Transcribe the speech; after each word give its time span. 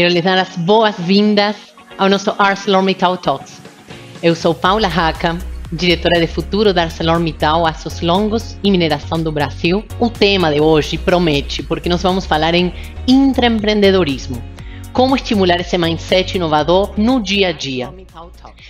Quero 0.00 0.14
lhes 0.14 0.24
dar 0.24 0.38
as 0.38 0.56
boas-vindas 0.56 1.56
ao 1.98 2.08
nosso 2.08 2.34
ArcelorMittal 2.38 3.18
Talks. 3.18 3.60
Eu 4.22 4.34
sou 4.34 4.54
Paula 4.54 4.88
Raca, 4.88 5.36
diretora 5.70 6.18
de 6.18 6.26
futuro 6.26 6.72
da 6.72 6.84
ArcelorMittal 6.84 7.66
Aços 7.66 8.00
Longos 8.00 8.56
e 8.64 8.70
Mineração 8.70 9.22
do 9.22 9.30
Brasil. 9.30 9.84
O 10.00 10.08
tema 10.08 10.50
de 10.50 10.58
hoje 10.58 10.96
promete, 10.96 11.62
porque 11.62 11.90
nós 11.90 12.02
vamos 12.02 12.24
falar 12.24 12.54
em 12.54 12.72
intraempreendedorismo. 13.06 14.42
Como 14.90 15.14
estimular 15.14 15.60
esse 15.60 15.76
mindset 15.76 16.34
inovador 16.34 16.94
no 16.96 17.22
dia 17.22 17.48
a 17.48 17.52
dia. 17.52 17.92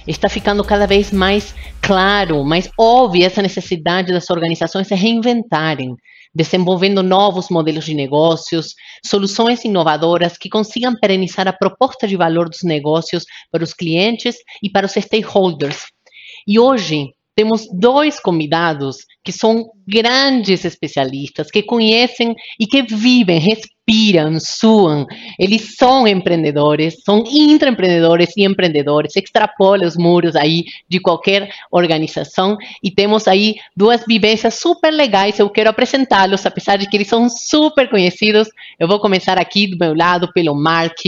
Está 0.08 0.28
ficando 0.28 0.64
cada 0.64 0.88
vez 0.88 1.12
mais 1.12 1.54
claro, 1.80 2.42
mais 2.42 2.68
óbvia 2.76 3.26
essa 3.26 3.40
necessidade 3.40 4.12
das 4.12 4.28
organizações 4.30 4.88
se 4.88 4.96
reinventarem, 4.96 5.94
desenvolvendo 6.34 7.02
novos 7.02 7.48
modelos 7.50 7.84
de 7.84 7.94
negócios, 7.94 8.74
soluções 9.04 9.64
inovadoras 9.64 10.36
que 10.38 10.48
consigam 10.48 10.94
perenizar 10.94 11.48
a 11.48 11.52
proposta 11.52 12.06
de 12.06 12.16
valor 12.16 12.48
dos 12.48 12.62
negócios 12.62 13.24
para 13.50 13.64
os 13.64 13.74
clientes 13.74 14.36
e 14.62 14.70
para 14.70 14.86
os 14.86 14.92
stakeholders. 14.92 15.86
E 16.46 16.58
hoje 16.58 17.10
temos 17.34 17.66
dois 17.72 18.20
convidados 18.20 18.98
que 19.22 19.32
são 19.32 19.70
grandes 19.86 20.64
especialistas, 20.64 21.50
que 21.50 21.62
conhecem 21.62 22.34
e 22.58 22.66
que 22.66 22.82
vivem, 22.82 23.38
respiram, 23.38 24.38
suam. 24.40 25.06
Eles 25.38 25.76
são 25.76 26.06
empreendedores, 26.06 27.02
são 27.04 27.24
intraempreendedores 27.26 28.30
e 28.36 28.44
empreendedores, 28.44 29.16
extrapolam 29.16 29.86
os 29.86 29.96
muros 29.96 30.36
aí 30.36 30.64
de 30.88 31.00
qualquer 31.00 31.50
organização 31.70 32.56
e 32.82 32.90
temos 32.90 33.26
aí 33.28 33.56
duas 33.76 34.04
vivências 34.06 34.54
super 34.54 34.90
legais. 34.90 35.38
Eu 35.38 35.50
quero 35.50 35.70
apresentá-los, 35.70 36.46
apesar 36.46 36.76
de 36.76 36.88
que 36.88 36.96
eles 36.96 37.08
são 37.08 37.28
super 37.28 37.90
conhecidos. 37.90 38.48
Eu 38.78 38.88
vou 38.88 39.00
começar 39.00 39.38
aqui 39.38 39.66
do 39.66 39.76
meu 39.76 39.94
lado 39.94 40.32
pelo 40.32 40.54
Mark, 40.54 41.00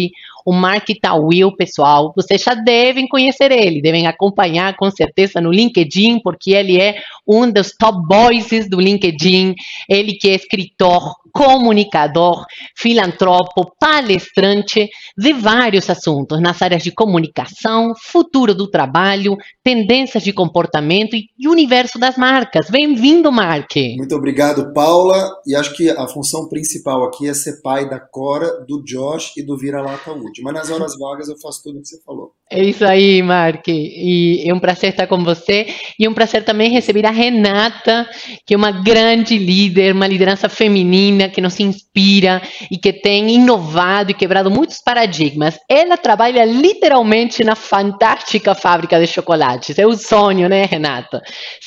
o 0.44 0.52
Mark 0.52 0.88
Tawil, 1.00 1.54
pessoal, 1.56 2.12
vocês 2.14 2.42
já 2.42 2.54
devem 2.54 3.08
conhecer 3.08 3.50
ele, 3.50 3.82
devem 3.82 4.06
acompanhar 4.06 4.76
com 4.76 4.90
certeza 4.90 5.40
no 5.40 5.50
LinkedIn, 5.50 6.20
porque 6.22 6.52
ele 6.52 6.80
é 6.80 6.96
um 7.26 7.50
dos 7.50 7.72
top 7.76 7.98
voices 8.08 8.68
do 8.68 8.80
LinkedIn, 8.80 9.54
ele 9.88 10.14
que 10.14 10.28
é 10.28 10.34
escritor, 10.34 11.14
comunicador, 11.32 12.44
filantropo, 12.76 13.72
palestrante 13.80 14.88
de 15.16 15.32
vários 15.32 15.88
assuntos 15.88 16.40
nas 16.40 16.60
áreas 16.60 16.82
de 16.82 16.92
comunicação, 16.92 17.94
futuro 17.96 18.54
do 18.54 18.68
trabalho, 18.68 19.36
tendências 19.64 20.22
de 20.22 20.32
comportamento 20.32 21.16
e 21.16 21.48
universo 21.48 21.98
das 21.98 22.16
marcas. 22.16 22.68
Bem-vindo, 22.68 23.32
Mark. 23.32 23.72
Muito 23.96 24.14
obrigado, 24.14 24.72
Paula. 24.72 25.30
E 25.46 25.54
acho 25.54 25.74
que 25.74 25.90
a 25.90 26.06
função 26.06 26.48
principal 26.48 27.04
aqui 27.04 27.28
é 27.28 27.34
ser 27.34 27.62
pai 27.62 27.88
da 27.88 27.98
Cora, 27.98 28.64
do 28.66 28.82
Josh 28.84 29.32
e 29.36 29.42
do 29.42 29.56
Vira-Lata 29.56 30.12
Wood. 30.12 30.31
Mas 30.40 30.54
nas 30.54 30.70
horas 30.70 30.96
vagas 30.96 31.28
eu 31.28 31.38
faço 31.38 31.62
tudo 31.64 31.78
o 31.78 31.82
que 31.82 31.88
você 31.88 32.00
falou. 32.02 32.34
É 32.54 32.62
isso 32.62 32.84
aí, 32.84 33.22
Mark. 33.22 33.66
E 33.66 34.44
é 34.46 34.52
um 34.52 34.58
prazer 34.58 34.90
estar 34.90 35.06
com 35.06 35.24
você. 35.24 35.68
E 35.98 36.04
é 36.04 36.10
um 36.10 36.12
prazer 36.12 36.44
também 36.44 36.68
receber 36.70 37.06
a 37.06 37.10
Renata, 37.10 38.06
que 38.46 38.52
é 38.52 38.56
uma 38.58 38.70
grande 38.70 39.38
líder, 39.38 39.94
uma 39.94 40.06
liderança 40.06 40.50
feminina 40.50 41.30
que 41.30 41.40
nos 41.40 41.58
inspira 41.58 42.42
e 42.70 42.76
que 42.76 42.92
tem 42.92 43.30
inovado 43.30 44.10
e 44.10 44.14
quebrado 44.14 44.50
muitos 44.50 44.82
paradigmas. 44.84 45.58
Ela 45.66 45.96
trabalha 45.96 46.44
literalmente 46.44 47.42
na 47.42 47.54
fantástica 47.54 48.54
fábrica 48.54 49.00
de 49.00 49.06
chocolates. 49.06 49.78
É 49.78 49.86
o 49.86 49.96
sonho, 49.96 50.46
né, 50.46 50.66
Renata? 50.66 51.22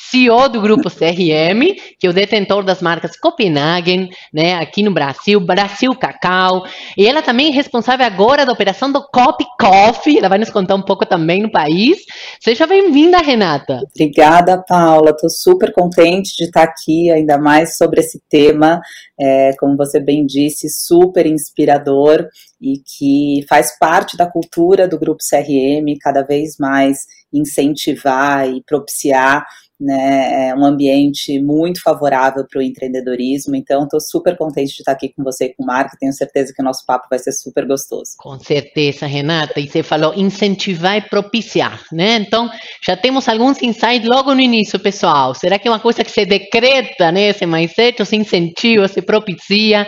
CEO 0.08 0.48
do 0.48 0.60
grupo 0.60 0.88
CRM, 0.88 1.74
que 1.98 2.06
é 2.06 2.10
o 2.10 2.12
detentor 2.12 2.62
das 2.62 2.80
marcas 2.80 3.18
Copenhagen, 3.18 4.08
né, 4.32 4.54
aqui 4.54 4.82
no 4.82 4.92
Brasil, 4.92 5.40
Brasil 5.40 5.92
Cacau. 5.96 6.64
E 6.96 7.06
ela 7.06 7.22
também 7.22 7.48
é 7.48 7.50
responsável 7.50 8.06
agora 8.06 8.46
da 8.46 8.52
operação 8.52 8.92
do 8.92 9.02
Cop 9.02 9.44
Coffee. 9.58 10.18
Ela 10.18 10.28
vai 10.28 10.38
nos 10.38 10.50
contar 10.50 10.75
um 10.76 10.82
pouco 10.82 11.06
também 11.06 11.42
no 11.42 11.50
país. 11.50 11.98
Seja 12.40 12.66
bem-vinda, 12.66 13.18
Renata. 13.18 13.80
Obrigada, 13.94 14.62
Paula. 14.66 15.10
Estou 15.10 15.30
super 15.30 15.72
contente 15.72 16.36
de 16.36 16.44
estar 16.44 16.62
aqui, 16.62 17.10
ainda 17.10 17.38
mais 17.38 17.76
sobre 17.76 18.00
esse 18.00 18.20
tema, 18.28 18.80
é, 19.18 19.50
como 19.58 19.76
você 19.76 19.98
bem 19.98 20.24
disse, 20.24 20.68
super 20.68 21.26
inspirador 21.26 22.28
e 22.60 22.78
que 22.78 23.44
faz 23.48 23.78
parte 23.78 24.16
da 24.16 24.30
cultura 24.30 24.86
do 24.86 24.98
Grupo 24.98 25.22
CRM, 25.22 25.96
cada 26.00 26.22
vez 26.22 26.56
mais 26.58 26.98
incentivar 27.32 28.48
e 28.48 28.62
propiciar 28.62 29.44
né, 29.78 30.48
é 30.48 30.54
um 30.54 30.64
ambiente 30.64 31.38
muito 31.40 31.82
favorável 31.82 32.46
para 32.50 32.58
o 32.58 32.62
empreendedorismo. 32.62 33.54
Então, 33.54 33.84
estou 33.84 34.00
super 34.00 34.36
contente 34.36 34.74
de 34.74 34.80
estar 34.80 34.92
aqui 34.92 35.10
com 35.10 35.22
você 35.22 35.46
e 35.46 35.54
com 35.54 35.62
o 35.62 35.66
Marco. 35.66 35.96
Tenho 35.98 36.12
certeza 36.12 36.52
que 36.54 36.62
o 36.62 36.64
nosso 36.64 36.84
papo 36.86 37.06
vai 37.10 37.18
ser 37.18 37.32
super 37.32 37.66
gostoso. 37.66 38.12
Com 38.18 38.38
certeza, 38.38 39.06
Renata. 39.06 39.60
E 39.60 39.68
você 39.68 39.82
falou 39.82 40.14
incentivar 40.14 40.96
e 40.96 41.02
propiciar, 41.02 41.82
né? 41.92 42.16
Então, 42.16 42.50
já 42.84 42.96
temos 42.96 43.28
alguns 43.28 43.62
insights 43.62 44.08
logo 44.08 44.34
no 44.34 44.40
início, 44.40 44.78
pessoal. 44.78 45.34
Será 45.34 45.58
que 45.58 45.68
é 45.68 45.70
uma 45.70 45.80
coisa 45.80 46.02
que 46.02 46.10
se 46.10 46.24
decreta, 46.24 47.12
né? 47.12 47.28
Esse 47.28 47.44
mindset, 47.44 48.04
se 48.04 48.16
incentiva, 48.16 48.88
se 48.88 49.02
propicia? 49.02 49.86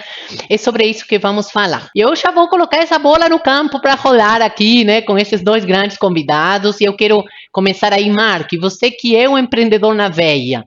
É 0.51 0.59
sobre 0.59 0.85
isso 0.85 1.07
que 1.07 1.19
vamos 1.19 1.51
falar. 1.51 1.91
E 1.95 2.01
eu 2.01 2.15
já 2.15 2.31
vou 2.31 2.49
colocar 2.49 2.79
essa 2.79 2.99
bola 2.99 3.29
no 3.29 3.41
campo 3.41 3.81
para 3.81 3.95
rolar 3.95 4.43
aqui, 4.43 4.85
né? 4.85 5.01
Com 5.01 5.19
esses 5.19 5.43
dois 5.43 5.65
grandes 5.65 5.97
convidados. 5.97 6.81
E 6.81 6.85
eu 6.85 6.95
quero 6.95 7.25
começar 7.59 7.93
aí, 7.93 8.09
Mark. 8.09 8.49
Você 8.61 8.89
que 8.89 9.17
é 9.17 9.29
um 9.29 9.37
empreendedor 9.37 9.93
na 9.93 10.09
veia. 10.09 10.65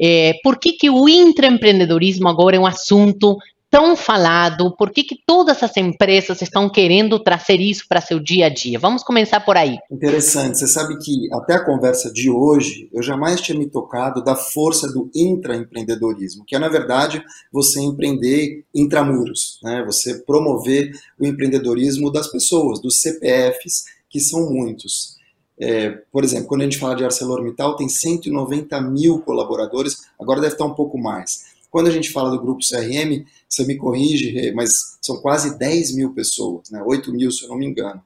É, 0.00 0.32
por 0.42 0.58
que, 0.58 0.72
que 0.72 0.88
o 0.88 1.06
intraempreendedorismo 1.06 2.26
agora 2.26 2.56
é 2.56 2.58
um 2.58 2.64
assunto 2.64 3.36
tão 3.70 3.94
falado? 3.94 4.74
Por 4.74 4.90
que, 4.90 5.04
que 5.04 5.18
todas 5.26 5.62
as 5.62 5.76
empresas 5.76 6.40
estão 6.40 6.66
querendo 6.70 7.18
trazer 7.18 7.60
isso 7.60 7.84
para 7.86 8.00
seu 8.00 8.18
dia 8.18 8.46
a 8.46 8.48
dia? 8.48 8.78
Vamos 8.78 9.02
começar 9.02 9.40
por 9.40 9.54
aí. 9.58 9.76
Interessante. 9.92 10.56
Você 10.56 10.66
sabe 10.66 10.96
que 10.96 11.28
até 11.30 11.56
a 11.56 11.64
conversa 11.64 12.10
de 12.10 12.30
hoje 12.30 12.88
eu 12.90 13.02
jamais 13.02 13.42
tinha 13.42 13.58
me 13.58 13.68
tocado 13.68 14.24
da 14.24 14.34
força 14.34 14.90
do 14.90 15.10
intraempreendedorismo, 15.14 16.42
que 16.46 16.56
é, 16.56 16.58
na 16.58 16.70
verdade, 16.70 17.22
você 17.52 17.82
empreender 17.82 18.64
intramuros, 18.74 19.60
né? 19.62 19.84
você 19.84 20.14
promover 20.20 20.90
o 21.18 21.26
empreendedorismo 21.26 22.10
das 22.10 22.28
pessoas, 22.28 22.80
dos 22.80 23.02
CPFs, 23.02 23.84
que 24.08 24.18
são 24.18 24.50
muitos. 24.50 25.19
É, 25.60 25.90
por 26.10 26.24
exemplo, 26.24 26.46
quando 26.46 26.62
a 26.62 26.64
gente 26.64 26.78
fala 26.78 26.96
de 26.96 27.04
ArcelorMittal, 27.04 27.76
tem 27.76 27.88
190 27.88 28.80
mil 28.80 29.20
colaboradores, 29.20 29.98
agora 30.18 30.40
deve 30.40 30.54
estar 30.54 30.64
um 30.64 30.74
pouco 30.74 30.96
mais. 30.96 31.50
Quando 31.70 31.88
a 31.88 31.90
gente 31.90 32.10
fala 32.10 32.30
do 32.30 32.40
grupo 32.40 32.62
CRM, 32.66 33.24
você 33.48 33.64
me 33.64 33.76
corrige, 33.76 34.52
mas 34.52 34.98
são 35.02 35.18
quase 35.20 35.58
10 35.58 35.94
mil 35.94 36.14
pessoas, 36.14 36.70
né? 36.70 36.82
8 36.84 37.12
mil, 37.12 37.30
se 37.30 37.44
eu 37.44 37.50
não 37.50 37.56
me 37.56 37.66
engano. 37.66 38.02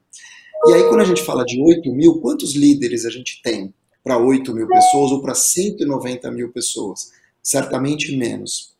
E 0.66 0.72
aí, 0.72 0.82
quando 0.88 1.00
a 1.00 1.04
gente 1.04 1.22
fala 1.22 1.44
de 1.44 1.60
8 1.62 1.90
mil, 1.92 2.20
quantos 2.20 2.54
líderes 2.54 3.06
a 3.06 3.10
gente 3.10 3.40
tem 3.42 3.72
para 4.02 4.18
8 4.18 4.52
mil 4.52 4.66
pessoas 4.66 5.12
ou 5.12 5.22
para 5.22 5.34
190 5.34 6.30
mil 6.30 6.50
pessoas? 6.50 7.12
Certamente 7.42 8.16
menos. 8.16 8.74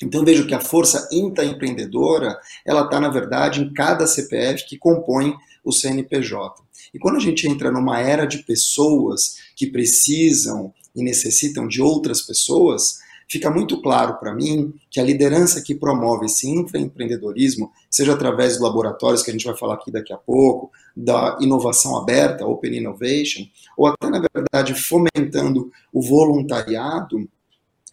Então 0.00 0.24
vejo 0.24 0.46
que 0.46 0.54
a 0.54 0.60
força 0.60 1.08
intraempreendedora, 1.10 2.38
ela 2.64 2.82
está, 2.84 3.00
na 3.00 3.08
verdade, 3.08 3.62
em 3.62 3.72
cada 3.72 4.06
CPF 4.06 4.64
que 4.68 4.78
compõe 4.78 5.34
o 5.68 5.72
CNPJ. 5.72 6.62
E 6.94 6.98
quando 6.98 7.16
a 7.16 7.20
gente 7.20 7.46
entra 7.46 7.70
numa 7.70 8.00
era 8.00 8.24
de 8.24 8.38
pessoas 8.38 9.36
que 9.54 9.66
precisam 9.66 10.72
e 10.96 11.02
necessitam 11.02 11.68
de 11.68 11.82
outras 11.82 12.22
pessoas, 12.22 12.98
fica 13.28 13.50
muito 13.50 13.82
claro 13.82 14.18
para 14.18 14.34
mim 14.34 14.72
que 14.90 14.98
a 14.98 15.04
liderança 15.04 15.60
que 15.60 15.74
promove 15.74 16.26
esse 16.26 16.48
intraempreendedorismo, 16.48 17.70
seja 17.90 18.14
através 18.14 18.54
dos 18.54 18.62
laboratórios 18.62 19.22
que 19.22 19.30
a 19.30 19.32
gente 19.32 19.44
vai 19.44 19.56
falar 19.56 19.74
aqui 19.74 19.90
daqui 19.90 20.12
a 20.12 20.16
pouco, 20.16 20.70
da 20.96 21.36
inovação 21.40 21.96
aberta, 21.98 22.46
Open 22.46 22.74
Innovation, 22.74 23.46
ou 23.76 23.86
até, 23.86 24.08
na 24.08 24.22
verdade, 24.34 24.74
fomentando 24.74 25.70
o 25.92 26.00
voluntariado, 26.00 27.28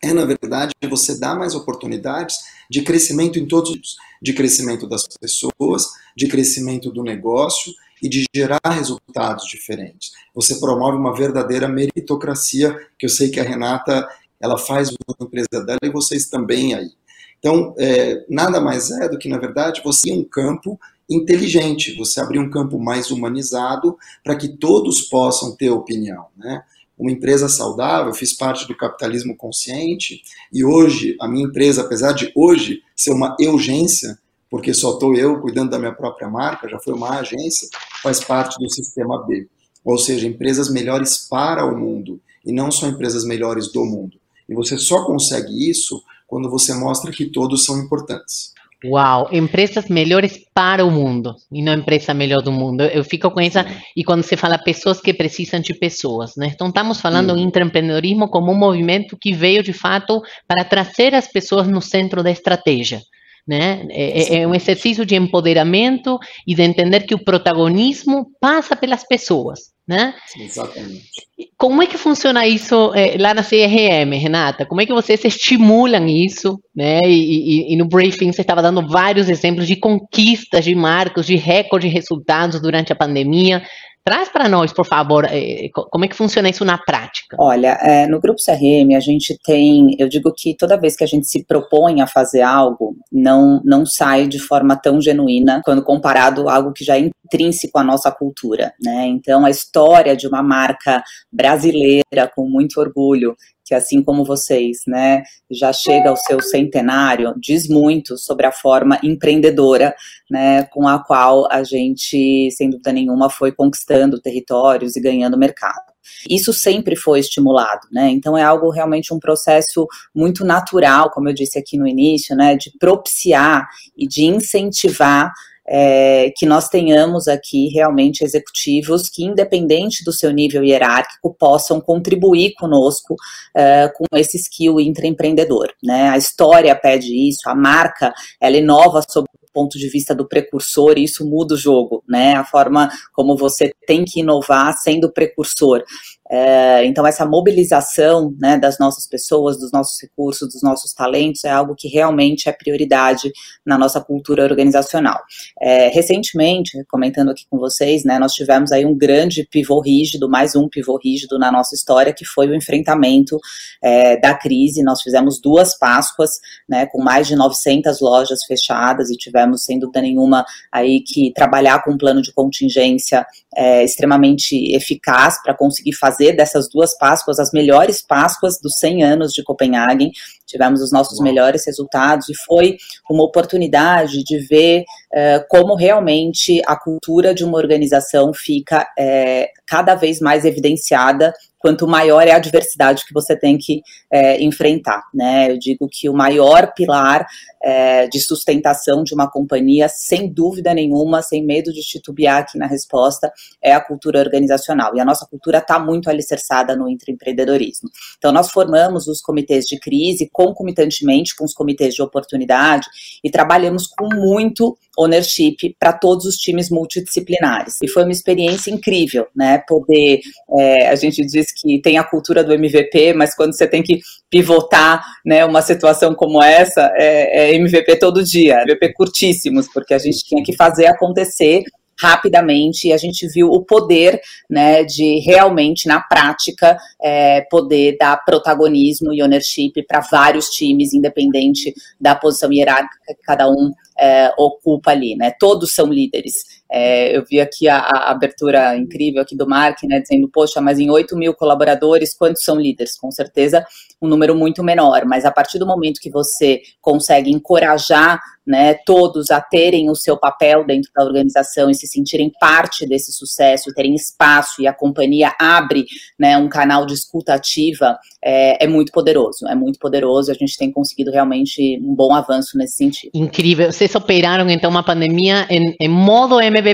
é, 0.09 0.13
na 0.13 0.25
verdade, 0.25 0.73
você 0.89 1.19
dar 1.19 1.35
mais 1.35 1.55
oportunidades 1.55 2.37
de 2.69 2.81
crescimento 2.81 3.39
em 3.39 3.47
todos 3.47 3.71
os 3.71 3.95
de 4.21 4.33
crescimento 4.33 4.87
das 4.87 5.07
pessoas, 5.19 5.87
de 6.15 6.27
crescimento 6.27 6.91
do 6.91 7.03
negócio 7.03 7.71
e 8.01 8.09
de 8.09 8.25
gerar 8.35 8.59
resultados 8.69 9.45
diferentes. 9.45 10.11
Você 10.33 10.59
promove 10.59 10.97
uma 10.97 11.15
verdadeira 11.15 11.67
meritocracia, 11.67 12.75
que 12.97 13.05
eu 13.05 13.09
sei 13.09 13.29
que 13.29 13.39
a 13.39 13.43
Renata 13.43 14.07
ela 14.41 14.57
faz 14.57 14.89
na 14.89 15.25
empresa 15.25 15.63
dela 15.65 15.79
e 15.83 15.89
vocês 15.89 16.27
também 16.27 16.73
aí. 16.73 16.91
Então, 17.39 17.75
é, 17.77 18.25
nada 18.27 18.59
mais 18.59 18.89
é 18.89 19.07
do 19.07 19.17
que, 19.19 19.29
na 19.29 19.37
verdade, 19.37 19.81
você 19.83 20.11
um 20.11 20.23
campo 20.23 20.79
inteligente, 21.07 21.95
você 21.95 22.19
abrir 22.19 22.39
um 22.39 22.49
campo 22.49 22.79
mais 22.79 23.11
humanizado 23.11 23.95
para 24.23 24.35
que 24.35 24.57
todos 24.57 25.01
possam 25.03 25.55
ter 25.55 25.69
opinião. 25.69 26.25
Né? 26.35 26.63
Uma 26.97 27.11
empresa 27.11 27.49
saudável, 27.49 28.13
fiz 28.13 28.33
parte 28.33 28.67
do 28.67 28.75
capitalismo 28.75 29.35
consciente 29.35 30.21
e 30.51 30.63
hoje 30.63 31.15
a 31.19 31.27
minha 31.27 31.45
empresa, 31.45 31.81
apesar 31.81 32.13
de 32.13 32.31
hoje 32.35 32.81
ser 32.95 33.11
uma 33.11 33.35
urgência, 33.39 34.17
porque 34.49 34.73
só 34.73 34.93
estou 34.93 35.15
eu 35.15 35.41
cuidando 35.41 35.71
da 35.71 35.79
minha 35.79 35.93
própria 35.93 36.29
marca, 36.29 36.69
já 36.69 36.79
foi 36.79 36.93
uma 36.93 37.19
agência, 37.19 37.67
faz 38.01 38.23
parte 38.23 38.57
do 38.57 38.69
sistema 38.69 39.25
B. 39.25 39.47
Ou 39.83 39.97
seja, 39.97 40.27
empresas 40.27 40.69
melhores 40.69 41.27
para 41.29 41.65
o 41.65 41.77
mundo 41.77 42.19
e 42.45 42.51
não 42.51 42.71
só 42.71 42.87
empresas 42.87 43.25
melhores 43.25 43.71
do 43.71 43.83
mundo. 43.83 44.17
E 44.47 44.55
você 44.55 44.77
só 44.77 45.05
consegue 45.05 45.69
isso 45.69 46.01
quando 46.27 46.49
você 46.49 46.73
mostra 46.73 47.11
que 47.11 47.25
todos 47.25 47.65
são 47.65 47.79
importantes. 47.79 48.53
Uau, 48.87 49.29
empresas 49.31 49.87
melhores 49.87 50.39
para 50.53 50.85
o 50.85 50.91
mundo 50.91 51.35
e 51.51 51.61
não 51.61 51.73
empresa 51.73 52.13
melhor 52.13 52.41
do 52.41 52.51
mundo. 52.51 52.83
Eu 52.83 53.03
fico 53.03 53.29
com 53.31 53.39
essa, 53.39 53.65
e 53.95 54.03
quando 54.03 54.23
se 54.23 54.35
fala 54.37 54.57
pessoas 54.57 55.01
que 55.01 55.13
precisam 55.13 55.59
de 55.59 55.73
pessoas, 55.73 56.33
né? 56.37 56.51
Então, 56.53 56.67
estamos 56.67 57.01
falando 57.01 57.33
do 57.33 57.39
intraempreendedorismo 57.39 58.29
como 58.29 58.51
um 58.51 58.57
movimento 58.57 59.17
que 59.19 59.33
veio 59.33 59.63
de 59.63 59.73
fato 59.73 60.21
para 60.47 60.63
trazer 60.63 61.13
as 61.13 61.27
pessoas 61.27 61.67
no 61.67 61.81
centro 61.81 62.23
da 62.23 62.31
estratégia. 62.31 63.01
Né? 63.47 63.85
É, 63.91 64.37
é, 64.37 64.47
um 64.47 64.55
exercício 64.55 65.05
de 65.05 65.15
empoderamento 65.15 66.17
e 66.47 66.55
de 66.55 66.63
entender 66.63 67.01
que 67.01 67.13
o 67.13 67.23
protagonismo 67.23 68.31
passa 68.41 68.75
pelas 68.75 69.03
pessoas. 69.03 69.74
Né? 69.87 70.15
Exatamente. 70.39 71.11
Como 71.57 71.81
é 71.81 71.85
que 71.85 71.97
funciona 71.97 72.47
isso 72.47 72.91
é, 72.95 73.17
lá 73.19 73.33
na 73.35 73.43
CRM, 73.43 74.17
Renata? 74.19 74.65
Como 74.65 74.81
é 74.81 74.85
que 74.85 74.93
vocês 74.93 75.23
estimulam 75.23 76.07
isso? 76.07 76.59
Né? 76.75 76.99
E, 77.05 77.69
e, 77.69 77.73
e 77.73 77.75
no 77.75 77.85
briefing 77.85 78.31
você 78.31 78.41
estava 78.41 78.63
dando 78.63 78.87
vários 78.87 79.29
exemplos 79.29 79.67
de 79.67 79.75
conquistas, 79.75 80.65
de 80.65 80.73
marcos, 80.73 81.27
de 81.27 81.35
recorde 81.35 81.87
de 81.87 81.93
resultados 81.93 82.59
durante 82.59 82.91
a 82.91 82.95
pandemia. 82.95 83.63
Traz 84.07 84.29
para 84.29 84.47
nós, 84.47 84.71
por 84.71 84.85
favor, 84.85 85.25
eh, 85.25 85.67
como 85.73 86.05
é 86.05 86.07
que 86.07 86.15
funciona 86.15 86.47
isso 86.47 86.63
na 86.63 86.77
prática? 86.77 87.35
Olha, 87.39 87.75
é, 87.81 88.05
no 88.05 88.19
Grupo 88.19 88.39
CRM 88.39 88.95
a 88.95 88.99
gente 88.99 89.35
tem, 89.43 89.95
eu 89.97 90.07
digo 90.07 90.31
que 90.31 90.55
toda 90.55 90.79
vez 90.79 90.95
que 90.95 91.03
a 91.03 91.07
gente 91.07 91.25
se 91.25 91.43
propõe 91.43 92.01
a 92.01 92.05
fazer 92.05 92.43
algo, 92.43 92.95
não, 93.11 93.59
não 93.65 93.83
sai 93.83 94.27
de 94.27 94.37
forma 94.37 94.75
tão 94.75 95.01
genuína 95.01 95.59
quando 95.65 95.83
comparado 95.83 96.47
a 96.47 96.53
algo 96.53 96.71
que 96.71 96.85
já 96.85 96.99
é 96.99 97.09
intrínseco 97.25 97.79
à 97.79 97.83
nossa 97.83 98.11
cultura, 98.11 98.73
né? 98.79 99.07
Então 99.07 99.43
a 99.43 99.49
história 99.49 100.15
de 100.15 100.27
uma 100.27 100.43
marca 100.43 101.03
brasileira 101.31 102.31
com 102.35 102.47
muito 102.47 102.79
orgulho 102.79 103.35
que 103.65 103.73
assim 103.73 104.03
como 104.03 104.23
vocês, 104.23 104.79
né, 104.87 105.23
já 105.49 105.73
chega 105.73 106.09
ao 106.09 106.15
seu 106.15 106.39
centenário, 106.39 107.33
diz 107.37 107.67
muito 107.67 108.17
sobre 108.17 108.45
a 108.45 108.51
forma 108.51 108.99
empreendedora, 109.03 109.95
né, 110.29 110.63
com 110.65 110.87
a 110.87 111.03
qual 111.03 111.51
a 111.51 111.63
gente, 111.63 112.49
sem 112.51 112.69
dúvida 112.69 112.93
nenhuma, 112.93 113.29
foi 113.29 113.51
conquistando 113.51 114.21
territórios 114.21 114.95
e 114.95 115.01
ganhando 115.01 115.37
mercado. 115.37 115.95
Isso 116.29 116.53
sempre 116.53 116.95
foi 116.95 117.19
estimulado, 117.19 117.87
né? 117.91 118.09
Então 118.09 118.37
é 118.37 118.43
algo 118.43 118.69
realmente 118.69 119.13
um 119.13 119.19
processo 119.19 119.87
muito 120.13 120.45
natural, 120.45 121.09
como 121.09 121.29
eu 121.29 121.33
disse 121.33 121.57
aqui 121.57 121.77
no 121.77 121.87
início, 121.87 122.35
né, 122.35 122.55
de 122.55 122.71
propiciar 122.79 123.67
e 123.97 124.07
de 124.07 124.23
incentivar 124.23 125.31
é, 125.67 126.31
que 126.35 126.45
nós 126.45 126.67
tenhamos 126.67 127.27
aqui 127.27 127.69
realmente 127.69 128.23
executivos 128.23 129.09
que, 129.09 129.23
independente 129.23 130.03
do 130.03 130.13
seu 130.13 130.31
nível 130.31 130.63
hierárquico, 130.63 131.35
possam 131.37 131.81
contribuir 131.81 132.53
conosco 132.53 133.15
é, 133.55 133.89
com 133.89 134.05
esse 134.15 134.37
skill 134.37 134.79
intraempreendedor. 134.79 135.71
Né? 135.83 136.09
A 136.09 136.17
história 136.17 136.75
pede 136.75 137.13
isso, 137.27 137.49
a 137.49 137.55
marca 137.55 138.13
ela 138.39 138.57
inova 138.57 139.01
sob 139.09 139.27
o 139.41 139.44
ponto 139.55 139.79
de 139.79 139.87
vista 139.87 140.13
do 140.13 140.27
precursor, 140.27 140.97
e 140.97 141.05
isso 141.05 141.25
muda 141.25 141.53
o 141.53 141.57
jogo, 141.57 142.03
né? 142.07 142.35
A 142.35 142.43
forma 142.43 142.91
como 143.13 143.37
você 143.37 143.73
tem 143.87 144.03
que 144.03 144.19
inovar 144.19 144.77
sendo 144.77 145.09
precursor. 145.11 145.81
É, 146.29 146.83
então, 146.85 147.05
essa 147.05 147.23
mobilização 147.23 148.35
né, 148.39 148.57
das 148.57 148.79
nossas 148.79 149.07
pessoas, 149.07 149.59
dos 149.59 149.71
nossos 149.71 150.01
recursos, 150.01 150.49
dos 150.51 150.63
nossos 150.63 150.91
talentos, 150.91 151.43
é 151.43 151.51
algo 151.51 151.75
que 151.75 151.87
realmente 151.87 152.49
é 152.49 152.51
prioridade 152.51 153.31
na 153.63 153.77
nossa 153.77 154.01
cultura 154.01 154.43
organizacional. 154.43 155.19
É, 155.61 155.89
recentemente, 155.89 156.83
comentando 156.89 157.29
aqui 157.29 157.45
com 157.47 157.59
vocês, 157.59 158.03
né, 158.03 158.17
nós 158.17 158.33
tivemos 158.33 158.71
aí 158.71 158.85
um 158.85 158.97
grande 158.97 159.47
pivô 159.51 159.79
rígido, 159.79 160.27
mais 160.27 160.55
um 160.55 160.67
pivô 160.67 160.97
rígido 160.97 161.37
na 161.37 161.51
nossa 161.51 161.75
história, 161.75 162.11
que 162.11 162.25
foi 162.25 162.47
o 162.47 162.55
enfrentamento 162.55 163.37
é, 163.83 164.19
da 164.19 164.33
crise. 164.33 164.83
Nós 164.83 165.01
fizemos 165.01 165.39
duas 165.39 165.77
Páscoas, 165.77 166.31
né, 166.67 166.87
com 166.87 167.03
mais 167.03 167.27
de 167.27 167.35
900 167.35 168.01
lojas 168.01 168.39
fechadas 168.47 169.11
e 169.11 169.15
tivemos, 169.15 169.44
sem 169.53 169.77
dúvida 169.79 170.01
nenhuma, 170.01 170.45
aí 170.71 171.01
que 171.01 171.31
trabalhar 171.33 171.83
com 171.83 171.91
um 171.91 171.97
plano 171.97 172.21
de 172.21 172.33
contingência 172.33 173.25
é, 173.55 173.83
extremamente 173.83 174.75
eficaz 174.75 175.41
para 175.41 175.53
conseguir 175.53 175.93
fazer 175.93 176.33
dessas 176.33 176.69
duas 176.69 176.97
Páscoas 176.97 177.39
as 177.39 177.51
melhores 177.51 178.01
Páscoas 178.01 178.59
dos 178.61 178.75
100 178.79 179.03
anos 179.03 179.31
de 179.31 179.43
Copenhague. 179.43 180.11
Tivemos 180.45 180.81
os 180.81 180.91
nossos 180.91 181.19
melhores 181.19 181.65
resultados 181.65 182.29
e 182.29 182.35
foi 182.45 182.77
uma 183.09 183.23
oportunidade 183.23 184.23
de 184.23 184.39
ver 184.39 184.83
é, 185.13 185.39
como 185.49 185.75
realmente 185.75 186.61
a 186.65 186.75
cultura 186.75 187.33
de 187.33 187.43
uma 187.43 187.57
organização 187.57 188.33
fica 188.33 188.87
é, 188.97 189.49
cada 189.65 189.95
vez 189.95 190.19
mais 190.19 190.45
evidenciada 190.45 191.33
quanto 191.65 191.87
maior 191.87 192.27
é 192.27 192.31
a 192.31 192.37
diversidade 192.37 193.03
que 193.07 193.11
você 193.11 193.35
tem 193.35 193.57
que 193.57 193.81
é, 194.13 194.39
enfrentar. 194.39 195.01
Né? 195.11 195.49
Eu 195.49 195.57
digo 195.57 195.89
que 195.91 196.07
o 196.07 196.13
maior 196.13 196.71
pilar 196.75 197.25
é, 197.63 198.05
de 198.07 198.19
sustentação 198.19 199.03
de 199.03 199.15
uma 199.15 199.27
companhia, 199.27 199.89
sem 199.89 200.31
dúvida 200.31 200.75
nenhuma, 200.75 201.23
sem 201.23 201.43
medo 201.43 201.73
de 201.73 201.81
titubear 201.81 202.41
aqui 202.41 202.59
na 202.59 202.67
resposta, 202.67 203.33
é 203.59 203.73
a 203.73 203.81
cultura 203.81 204.19
organizacional. 204.19 204.95
E 204.95 204.99
a 204.99 205.05
nossa 205.05 205.25
cultura 205.25 205.57
está 205.57 205.79
muito 205.79 206.07
alicerçada 206.07 206.75
no 206.75 206.87
empreendedorismo. 206.87 207.89
Então, 208.19 208.31
nós 208.31 208.51
formamos 208.51 209.07
os 209.07 209.19
comitês 209.19 209.65
de 209.65 209.79
crise 209.79 210.29
concomitantemente 210.31 211.35
com 211.35 211.45
os 211.45 211.53
comitês 211.55 211.95
de 211.95 212.03
oportunidade 212.03 212.85
e 213.23 213.31
trabalhamos 213.31 213.87
com 213.87 214.07
muito 214.13 214.77
ownership 214.97 215.75
para 215.79 215.93
todos 215.93 216.25
os 216.25 216.35
times 216.35 216.69
multidisciplinares. 216.69 217.77
E 217.81 217.87
foi 217.87 218.03
uma 218.03 218.11
experiência 218.11 218.71
incrível, 218.71 219.27
né? 219.35 219.63
Poder, 219.67 220.19
é, 220.57 220.87
a 220.89 220.95
gente 220.95 221.25
diz 221.25 221.51
que 221.51 221.81
tem 221.81 221.97
a 221.97 222.03
cultura 222.03 222.43
do 222.43 222.53
MVP, 222.53 223.13
mas 223.13 223.35
quando 223.35 223.55
você 223.55 223.67
tem 223.67 223.83
que 223.83 223.99
pivotar, 224.29 225.03
né, 225.25 225.45
uma 225.45 225.61
situação 225.61 226.13
como 226.13 226.41
essa, 226.41 226.91
é, 226.95 227.51
é 227.51 227.55
MVP 227.55 227.97
todo 227.97 228.23
dia, 228.23 228.61
MVP 228.63 228.93
curtíssimos, 228.93 229.67
porque 229.73 229.93
a 229.93 229.97
gente 229.97 230.23
tinha 230.25 230.43
que 230.43 230.55
fazer 230.55 230.87
acontecer 230.87 231.63
rapidamente 231.97 232.87
e 232.87 232.93
a 232.93 232.97
gente 232.97 233.27
viu 233.27 233.47
o 233.47 233.63
poder 233.63 234.19
né, 234.49 234.83
de 234.83 235.19
realmente, 235.19 235.87
na 235.87 236.01
prática, 236.01 236.77
é, 237.01 237.41
poder 237.49 237.97
dar 237.97 238.17
protagonismo 238.25 239.13
e 239.13 239.23
ownership 239.23 239.71
para 239.87 240.01
vários 240.01 240.49
times, 240.49 240.93
independente 240.93 241.73
da 241.99 242.15
posição 242.15 242.51
hierárquica 242.51 243.15
que 243.15 243.23
cada 243.23 243.49
um 243.49 243.71
é, 243.97 244.31
ocupa 244.37 244.91
ali, 244.91 245.15
né? 245.15 245.31
Todos 245.39 245.73
são 245.73 245.87
líderes. 245.87 246.63
É, 246.71 247.15
eu 247.15 247.23
vi 247.23 247.39
aqui 247.39 247.67
a, 247.67 247.77
a, 247.77 248.11
abertura 248.11 248.75
incrível 248.75 249.21
aqui 249.21 249.35
do 249.35 249.47
Mark, 249.47 249.83
né, 249.83 249.99
dizendo, 249.99 250.29
poxa, 250.31 250.59
mas 250.59 250.79
em 250.79 250.89
8 250.89 251.15
mil 251.15 251.33
colaboradores, 251.33 252.15
quantos 252.15 252.43
são 252.43 252.59
líderes? 252.59 252.97
Com 252.97 253.11
certeza 253.11 253.65
um 254.01 254.07
número 254.07 254.35
muito 254.35 254.63
menor, 254.63 255.05
mas 255.05 255.25
a 255.25 255.31
partir 255.31 255.59
do 255.59 255.65
momento 255.65 255.99
que 256.01 256.09
você 256.09 256.61
consegue 256.81 257.31
encorajar 257.31 258.19
né, 258.45 258.75
todos 258.85 259.31
a 259.31 259.41
terem 259.41 259.89
o 259.89 259.95
seu 259.95 260.17
papel 260.17 260.65
dentro 260.65 260.91
da 260.95 261.03
organização 261.03 261.69
e 261.69 261.75
se 261.75 261.87
sentirem 261.87 262.31
parte 262.39 262.85
desse 262.85 263.11
sucesso, 263.11 263.73
terem 263.73 263.95
espaço 263.95 264.61
e 264.61 264.67
a 264.67 264.73
companhia 264.73 265.33
abre 265.39 265.85
né, 266.19 266.37
um 266.37 266.47
canal 266.47 266.85
de 266.85 266.93
escuta 266.93 267.33
ativa, 267.33 267.97
é, 268.23 268.63
é, 268.63 268.67
muito 268.67 268.91
poderoso, 268.91 269.47
é 269.47 269.55
muito 269.55 269.79
poderoso. 269.79 270.31
A 270.31 270.35
gente 270.35 270.57
tem 270.57 270.71
conseguido 270.71 271.11
realmente 271.11 271.79
um 271.81 271.95
bom 271.95 272.13
avanço 272.13 272.57
nesse 272.57 272.75
sentido. 272.75 273.11
Incrível. 273.15 273.71
Vocês 273.71 273.95
operaram 273.95 274.47
então 274.49 274.69
uma 274.69 274.83
pandemia 274.83 275.47
em, 275.49 275.75
em 275.79 275.89
modo 275.89 276.39
MVP, 276.39 276.64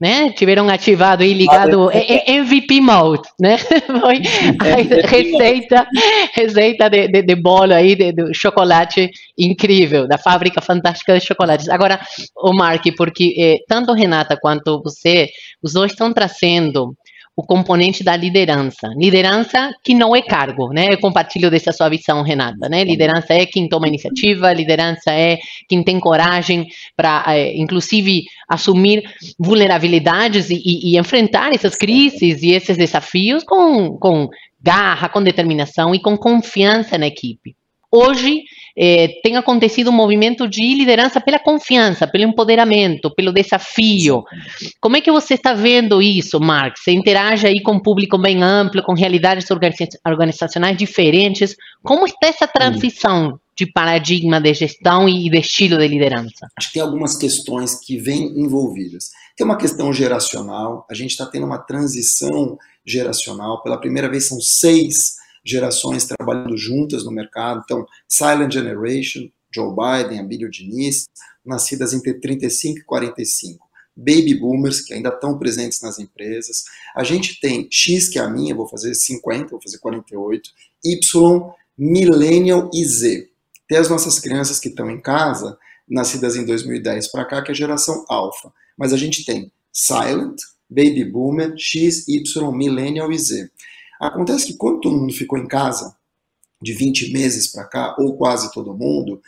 né? 0.00 0.30
Tiveram 0.30 0.68
ativado 0.68 1.24
e 1.24 1.32
ligado 1.32 1.90
MVP 1.92 2.80
mode, 2.80 3.28
né? 3.40 3.58
Foi 4.00 4.22
a 4.58 5.06
receita, 5.06 5.86
receita 6.32 6.88
de, 6.88 7.08
de, 7.08 7.22
de 7.22 7.34
bolo 7.34 7.72
aí 7.72 7.94
de, 7.94 8.12
de 8.12 8.34
chocolate 8.34 9.10
incrível 9.38 10.06
da 10.06 10.18
fábrica 10.18 10.60
fantástica 10.60 11.18
de 11.18 11.24
chocolates. 11.24 11.68
Agora, 11.68 12.00
o 12.36 12.54
Mark, 12.54 12.84
porque 12.96 13.34
eh, 13.36 13.58
tanto 13.66 13.92
Renata 13.92 14.38
quanto 14.40 14.82
você, 14.82 15.28
os 15.62 15.72
dois 15.72 15.92
estão 15.92 16.12
trazendo 16.12 16.94
o 17.34 17.42
componente 17.42 18.04
da 18.04 18.14
liderança. 18.14 18.88
Liderança 18.96 19.72
que 19.82 19.94
não 19.94 20.14
é 20.14 20.20
cargo, 20.20 20.68
né? 20.68 20.88
Eu 20.90 20.98
compartilho 20.98 21.50
dessa 21.50 21.72
sua 21.72 21.88
visão, 21.88 22.22
Renata, 22.22 22.68
né? 22.68 22.84
Liderança 22.84 23.32
é 23.32 23.46
quem 23.46 23.68
toma 23.68 23.88
iniciativa, 23.88 24.52
liderança 24.52 25.10
é 25.10 25.38
quem 25.66 25.82
tem 25.82 25.98
coragem 25.98 26.68
para, 26.94 27.24
eh, 27.28 27.56
inclusive, 27.56 28.24
assumir 28.46 29.02
vulnerabilidades 29.38 30.50
e, 30.50 30.56
e, 30.56 30.92
e, 30.92 30.98
enfrentar 30.98 31.54
essas 31.54 31.74
crises 31.74 32.42
e 32.42 32.52
esses 32.52 32.76
desafios 32.76 33.42
com, 33.44 33.96
com 33.96 34.28
garra, 34.60 35.08
com 35.08 35.22
determinação 35.22 35.94
e 35.94 36.00
com 36.00 36.16
confiança 36.16 36.98
na 36.98 37.06
equipe. 37.06 37.56
Hoje, 37.90 38.42
é, 38.76 39.08
tem 39.22 39.36
acontecido 39.36 39.90
um 39.90 39.94
movimento 39.94 40.48
de 40.48 40.74
liderança 40.74 41.20
pela 41.20 41.38
confiança, 41.38 42.06
pelo 42.06 42.24
empoderamento, 42.24 43.14
pelo 43.14 43.32
desafio. 43.32 44.24
Como 44.80 44.96
é 44.96 45.00
que 45.00 45.12
você 45.12 45.34
está 45.34 45.52
vendo 45.52 46.00
isso, 46.00 46.40
Mark? 46.40 46.76
Você 46.78 46.92
interage 46.92 47.46
aí 47.46 47.60
com 47.62 47.72
um 47.72 47.82
público 47.82 48.18
bem 48.18 48.42
amplo, 48.42 48.82
com 48.82 48.94
realidades 48.94 49.46
organizacionais 50.06 50.76
diferentes. 50.76 51.54
Como 51.82 52.06
está 52.06 52.28
essa 52.28 52.46
transição 52.46 53.38
de 53.56 53.70
paradigma 53.70 54.40
de 54.40 54.54
gestão 54.54 55.08
e 55.08 55.28
de 55.28 55.38
estilo 55.38 55.76
de 55.78 55.88
liderança? 55.88 56.48
Acho 56.56 56.68
que 56.68 56.74
tem 56.74 56.82
algumas 56.82 57.16
questões 57.16 57.78
que 57.78 57.98
vêm 57.98 58.40
envolvidas. 58.40 59.10
Tem 59.36 59.44
uma 59.44 59.56
questão 59.56 59.92
geracional, 59.92 60.86
a 60.90 60.94
gente 60.94 61.10
está 61.10 61.26
tendo 61.26 61.46
uma 61.46 61.58
transição 61.58 62.58
geracional. 62.84 63.62
Pela 63.62 63.78
primeira 63.78 64.10
vez, 64.10 64.28
são 64.28 64.40
seis 64.40 65.21
gerações 65.44 66.04
trabalhando 66.04 66.56
juntas 66.56 67.04
no 67.04 67.10
mercado. 67.10 67.62
Então, 67.64 67.86
Silent 68.08 68.52
Generation, 68.52 69.28
Joe 69.54 69.74
Biden, 69.74 70.20
Abílio 70.20 70.50
Diniz, 70.50 71.08
nascidas 71.44 71.92
entre 71.92 72.14
35 72.14 72.78
e 72.78 72.84
45 72.84 73.72
baby 73.96 74.34
boomers, 74.34 74.80
que 74.80 74.94
ainda 74.94 75.10
estão 75.10 75.38
presentes 75.38 75.80
nas 75.80 75.98
empresas. 75.98 76.64
A 76.94 77.04
gente 77.04 77.38
tem 77.40 77.68
X, 77.70 78.08
que 78.08 78.18
é 78.18 78.22
a 78.22 78.28
minha, 78.28 78.54
vou 78.54 78.66
fazer 78.66 78.94
50, 78.94 79.50
vou 79.50 79.60
fazer 79.62 79.78
48, 79.78 80.50
Y, 80.84 81.52
Millennial 81.76 82.70
e 82.72 82.84
Z. 82.84 83.28
Tem 83.68 83.78
as 83.78 83.88
nossas 83.88 84.18
crianças 84.18 84.58
que 84.58 84.68
estão 84.68 84.90
em 84.90 85.00
casa, 85.00 85.58
nascidas 85.88 86.36
em 86.36 86.44
2010 86.44 87.10
para 87.10 87.24
cá, 87.24 87.42
que 87.42 87.50
é 87.50 87.52
a 87.52 87.56
geração 87.56 88.04
alfa. 88.08 88.52
Mas 88.76 88.92
a 88.92 88.96
gente 88.96 89.24
tem 89.24 89.52
Silent, 89.72 90.40
Baby 90.68 91.04
Boomer, 91.04 91.54
X, 91.56 92.06
Y, 92.08 92.52
Millennial 92.52 93.12
e 93.12 93.18
Z. 93.18 93.50
Acontece 94.02 94.46
que 94.46 94.54
quando 94.54 94.80
todo 94.80 94.98
mundo 94.98 95.12
ficou 95.12 95.38
em 95.38 95.46
casa, 95.46 95.94
de 96.60 96.72
20 96.72 97.12
meses 97.12 97.46
para 97.46 97.64
cá, 97.64 97.96
ou 97.98 98.16
quase 98.16 98.52
todo 98.52 98.74
mundo, 98.74 99.20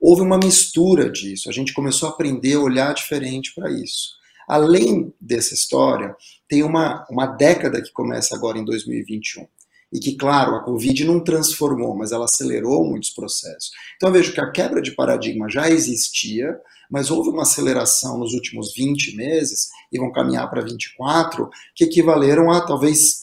houve 0.00 0.22
uma 0.22 0.38
mistura 0.38 1.10
disso. 1.10 1.50
A 1.50 1.52
gente 1.52 1.74
começou 1.74 2.08
a 2.08 2.12
aprender 2.12 2.54
a 2.54 2.60
olhar 2.60 2.94
diferente 2.94 3.54
para 3.54 3.70
isso. 3.70 4.12
Além 4.48 5.12
dessa 5.20 5.54
história, 5.54 6.16
tem 6.48 6.62
uma, 6.62 7.06
uma 7.10 7.26
década 7.26 7.82
que 7.82 7.92
começa 7.92 8.34
agora 8.34 8.58
em 8.58 8.64
2021 8.64 9.46
e 9.92 10.00
que, 10.00 10.16
claro, 10.16 10.54
a 10.54 10.64
Covid 10.64 11.04
não 11.04 11.22
transformou, 11.22 11.94
mas 11.94 12.12
ela 12.12 12.24
acelerou 12.24 12.88
muitos 12.88 13.10
processos. 13.10 13.70
Então 13.96 14.08
eu 14.08 14.14
vejo 14.14 14.32
que 14.32 14.40
a 14.40 14.50
quebra 14.50 14.80
de 14.80 14.92
paradigma 14.92 15.50
já 15.50 15.68
existia, 15.68 16.58
mas 16.90 17.10
houve 17.10 17.28
uma 17.28 17.42
aceleração 17.42 18.18
nos 18.18 18.32
últimos 18.32 18.74
20 18.74 19.14
meses, 19.14 19.68
e 19.92 19.98
vão 19.98 20.10
caminhar 20.10 20.48
para 20.48 20.62
24, 20.62 21.50
que 21.74 21.84
equivaleram 21.84 22.50
a 22.50 22.62
talvez 22.62 23.21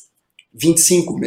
25, 0.54 1.20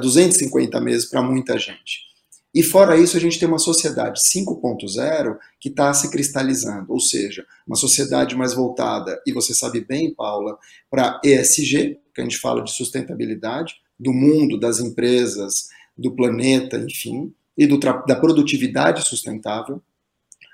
250 0.00 0.80
meses 0.80 1.06
para 1.06 1.22
muita 1.22 1.58
gente. 1.58 2.12
E 2.54 2.62
fora 2.62 2.98
isso, 2.98 3.16
a 3.16 3.20
gente 3.20 3.38
tem 3.38 3.48
uma 3.48 3.58
sociedade 3.58 4.20
5.0 4.20 5.38
que 5.58 5.70
está 5.70 5.92
se 5.94 6.10
cristalizando, 6.10 6.92
ou 6.92 7.00
seja, 7.00 7.46
uma 7.66 7.76
sociedade 7.76 8.36
mais 8.36 8.52
voltada, 8.52 9.20
e 9.26 9.32
você 9.32 9.54
sabe 9.54 9.80
bem, 9.80 10.14
Paula, 10.14 10.58
para 10.90 11.18
ESG, 11.24 11.98
que 12.14 12.20
a 12.20 12.24
gente 12.24 12.36
fala 12.36 12.62
de 12.62 12.70
sustentabilidade, 12.70 13.76
do 13.98 14.12
mundo, 14.12 14.60
das 14.60 14.80
empresas, 14.80 15.70
do 15.96 16.14
planeta, 16.14 16.76
enfim, 16.76 17.32
e 17.56 17.66
do, 17.66 17.78
da 17.78 18.16
produtividade 18.16 19.06
sustentável. 19.06 19.80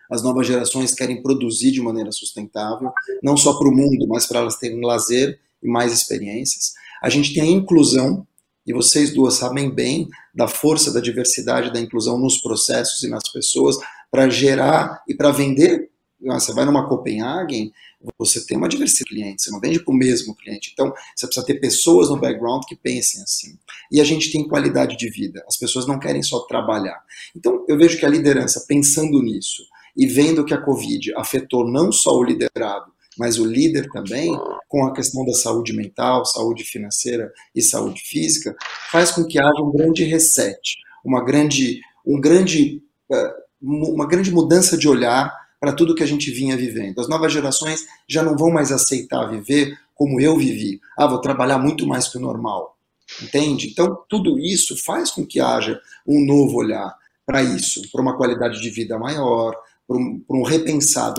As 0.08 0.22
novas 0.22 0.46
gerações 0.46 0.94
querem 0.94 1.20
produzir 1.20 1.72
de 1.72 1.80
maneira 1.80 2.12
sustentável, 2.12 2.92
não 3.22 3.36
só 3.36 3.58
para 3.58 3.68
o 3.68 3.74
mundo, 3.74 4.06
mas 4.06 4.26
para 4.26 4.38
elas 4.38 4.56
terem 4.56 4.80
lazer 4.84 5.40
e 5.62 5.68
mais 5.68 5.92
experiências. 5.92 6.74
A 7.02 7.08
gente 7.08 7.34
tem 7.34 7.42
a 7.42 7.46
inclusão, 7.46 8.26
e 8.66 8.72
vocês 8.72 9.14
duas 9.14 9.34
sabem 9.34 9.70
bem 9.74 10.08
da 10.34 10.46
força 10.46 10.92
da 10.92 11.00
diversidade 11.00 11.72
da 11.72 11.80
inclusão 11.80 12.18
nos 12.18 12.38
processos 12.40 13.02
e 13.02 13.08
nas 13.08 13.26
pessoas 13.32 13.76
para 14.10 14.28
gerar 14.28 15.02
e 15.08 15.14
para 15.14 15.30
vender. 15.30 15.90
Você 16.20 16.52
vai 16.52 16.64
numa 16.64 16.88
Copenhagen, 16.88 17.72
você 18.18 18.44
tem 18.44 18.56
uma 18.56 18.68
diversidade 18.68 19.08
de 19.08 19.16
clientes, 19.16 19.44
você 19.44 19.50
não 19.50 19.60
vende 19.60 19.80
para 19.82 19.92
o 19.92 19.96
mesmo 19.96 20.34
cliente. 20.34 20.70
Então, 20.72 20.92
você 21.16 21.26
precisa 21.26 21.46
ter 21.46 21.54
pessoas 21.54 22.10
no 22.10 22.18
background 22.18 22.64
que 22.66 22.76
pensem 22.76 23.22
assim. 23.22 23.56
E 23.90 24.00
a 24.00 24.04
gente 24.04 24.30
tem 24.30 24.46
qualidade 24.46 24.96
de 24.96 25.08
vida. 25.08 25.44
As 25.48 25.56
pessoas 25.56 25.86
não 25.86 25.98
querem 25.98 26.22
só 26.22 26.40
trabalhar. 26.40 27.00
Então, 27.34 27.64
eu 27.68 27.78
vejo 27.78 27.98
que 27.98 28.04
a 28.04 28.08
liderança, 28.08 28.64
pensando 28.68 29.22
nisso 29.22 29.62
e 29.96 30.06
vendo 30.06 30.44
que 30.44 30.54
a 30.54 30.60
Covid 30.60 31.14
afetou 31.16 31.68
não 31.68 31.90
só 31.90 32.16
o 32.16 32.22
liderado, 32.22 32.92
mas 33.18 33.38
o 33.38 33.44
líder 33.44 33.88
também, 33.90 34.32
com 34.68 34.84
a 34.84 34.92
questão 34.92 35.24
da 35.24 35.32
saúde 35.32 35.72
mental, 35.72 36.24
saúde 36.24 36.64
financeira 36.64 37.32
e 37.54 37.62
saúde 37.62 38.00
física, 38.02 38.56
faz 38.90 39.10
com 39.10 39.24
que 39.24 39.38
haja 39.38 39.62
um 39.62 39.72
grande 39.72 40.04
reset, 40.04 40.76
uma 41.04 41.24
grande, 41.24 41.80
um 42.06 42.20
grande, 42.20 42.82
eh, 43.10 43.34
uma 43.60 44.06
grande 44.06 44.30
mudança 44.30 44.76
de 44.76 44.88
olhar 44.88 45.32
para 45.60 45.72
tudo 45.72 45.94
que 45.94 46.02
a 46.02 46.06
gente 46.06 46.30
vinha 46.30 46.56
vivendo. 46.56 47.00
As 47.00 47.08
novas 47.08 47.32
gerações 47.32 47.84
já 48.08 48.22
não 48.22 48.36
vão 48.36 48.50
mais 48.50 48.70
aceitar 48.70 49.26
viver 49.26 49.76
como 49.94 50.20
eu 50.20 50.36
vivi. 50.36 50.80
Ah, 50.96 51.06
vou 51.06 51.20
trabalhar 51.20 51.58
muito 51.58 51.86
mais 51.86 52.08
que 52.08 52.18
o 52.18 52.20
normal. 52.20 52.76
Entende? 53.22 53.68
Então, 53.68 54.04
tudo 54.08 54.38
isso 54.38 54.76
faz 54.84 55.10
com 55.10 55.26
que 55.26 55.40
haja 55.40 55.80
um 56.06 56.24
novo 56.24 56.58
olhar 56.58 56.94
para 57.26 57.42
isso, 57.42 57.82
para 57.90 58.00
uma 58.00 58.16
qualidade 58.16 58.60
de 58.60 58.70
vida 58.70 58.98
maior, 58.98 59.54
para 59.86 59.96
um, 59.96 60.22
um 60.28 60.42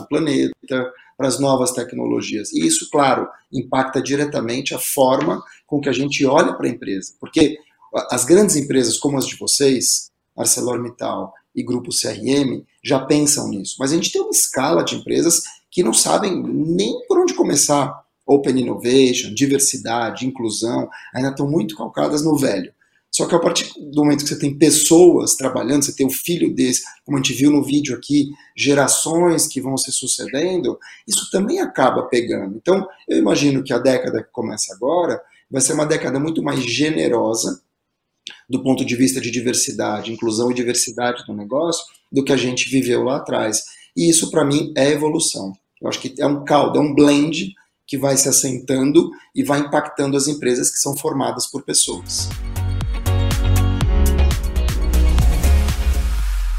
planeta, 0.07 0.93
para 1.19 1.27
as 1.27 1.37
novas 1.37 1.73
tecnologias. 1.73 2.53
E 2.53 2.65
isso, 2.65 2.89
claro, 2.89 3.27
impacta 3.51 4.01
diretamente 4.01 4.73
a 4.73 4.79
forma 4.79 5.43
com 5.67 5.81
que 5.81 5.89
a 5.89 5.91
gente 5.91 6.25
olha 6.25 6.53
para 6.53 6.65
a 6.65 6.69
empresa. 6.69 7.13
Porque 7.19 7.57
as 8.09 8.23
grandes 8.23 8.55
empresas 8.55 8.97
como 8.97 9.17
as 9.17 9.27
de 9.27 9.35
vocês, 9.35 10.11
ArcelorMittal, 10.37 11.33
e 11.53 11.61
Grupo 11.61 11.89
CRM 11.89 12.63
já 12.81 13.01
pensam 13.01 13.49
nisso. 13.49 13.75
Mas 13.79 13.91
a 13.91 13.95
gente 13.95 14.13
tem 14.13 14.21
uma 14.21 14.31
escala 14.31 14.81
de 14.81 14.95
empresas 14.95 15.41
que 15.69 15.83
não 15.83 15.93
sabem 15.93 16.41
nem 16.41 17.05
por 17.05 17.19
onde 17.19 17.33
começar. 17.33 18.01
Open 18.25 18.57
Innovation, 18.57 19.33
diversidade, 19.33 20.25
inclusão, 20.25 20.87
ainda 21.13 21.31
estão 21.31 21.51
muito 21.51 21.75
calcadas 21.75 22.23
no 22.23 22.37
velho. 22.37 22.71
Só 23.19 23.25
que 23.25 23.35
a 23.35 23.39
partir 23.39 23.73
do 23.77 24.01
momento 24.01 24.23
que 24.23 24.29
você 24.29 24.39
tem 24.39 24.57
pessoas 24.57 25.35
trabalhando, 25.35 25.83
você 25.83 25.93
tem 25.93 26.07
o 26.07 26.09
filho 26.09 26.55
desse, 26.55 26.83
como 27.03 27.17
a 27.17 27.21
gente 27.21 27.33
viu 27.33 27.51
no 27.51 27.61
vídeo 27.61 27.93
aqui, 27.93 28.29
gerações 28.55 29.45
que 29.45 29.59
vão 29.59 29.75
se 29.75 29.91
sucedendo, 29.91 30.79
isso 31.05 31.29
também 31.29 31.59
acaba 31.59 32.03
pegando. 32.03 32.55
Então, 32.55 32.87
eu 33.09 33.17
imagino 33.17 33.61
que 33.61 33.73
a 33.73 33.77
década 33.77 34.23
que 34.23 34.31
começa 34.31 34.73
agora 34.73 35.21
vai 35.51 35.59
ser 35.59 35.73
uma 35.73 35.85
década 35.85 36.17
muito 36.17 36.41
mais 36.41 36.63
generosa, 36.63 37.61
do 38.49 38.63
ponto 38.63 38.85
de 38.85 38.95
vista 38.95 39.19
de 39.19 39.29
diversidade, 39.29 40.13
inclusão 40.13 40.49
e 40.49 40.53
diversidade 40.55 41.25
do 41.27 41.33
negócio, 41.33 41.83
do 42.09 42.23
que 42.23 42.31
a 42.31 42.37
gente 42.37 42.69
viveu 42.69 43.03
lá 43.03 43.17
atrás. 43.17 43.63
E 43.97 44.09
isso, 44.09 44.31
para 44.31 44.45
mim, 44.45 44.71
é 44.77 44.89
evolução. 44.91 45.51
Eu 45.81 45.89
acho 45.89 45.99
que 45.99 46.13
é 46.21 46.25
um 46.25 46.45
caldo, 46.45 46.79
é 46.79 46.81
um 46.81 46.95
blend 46.95 47.53
que 47.85 47.97
vai 47.97 48.15
se 48.15 48.29
assentando 48.29 49.11
e 49.35 49.43
vai 49.43 49.59
impactando 49.59 50.15
as 50.15 50.29
empresas 50.29 50.71
que 50.71 50.77
são 50.77 50.95
formadas 50.95 51.47
por 51.47 51.63
pessoas. 51.63 52.29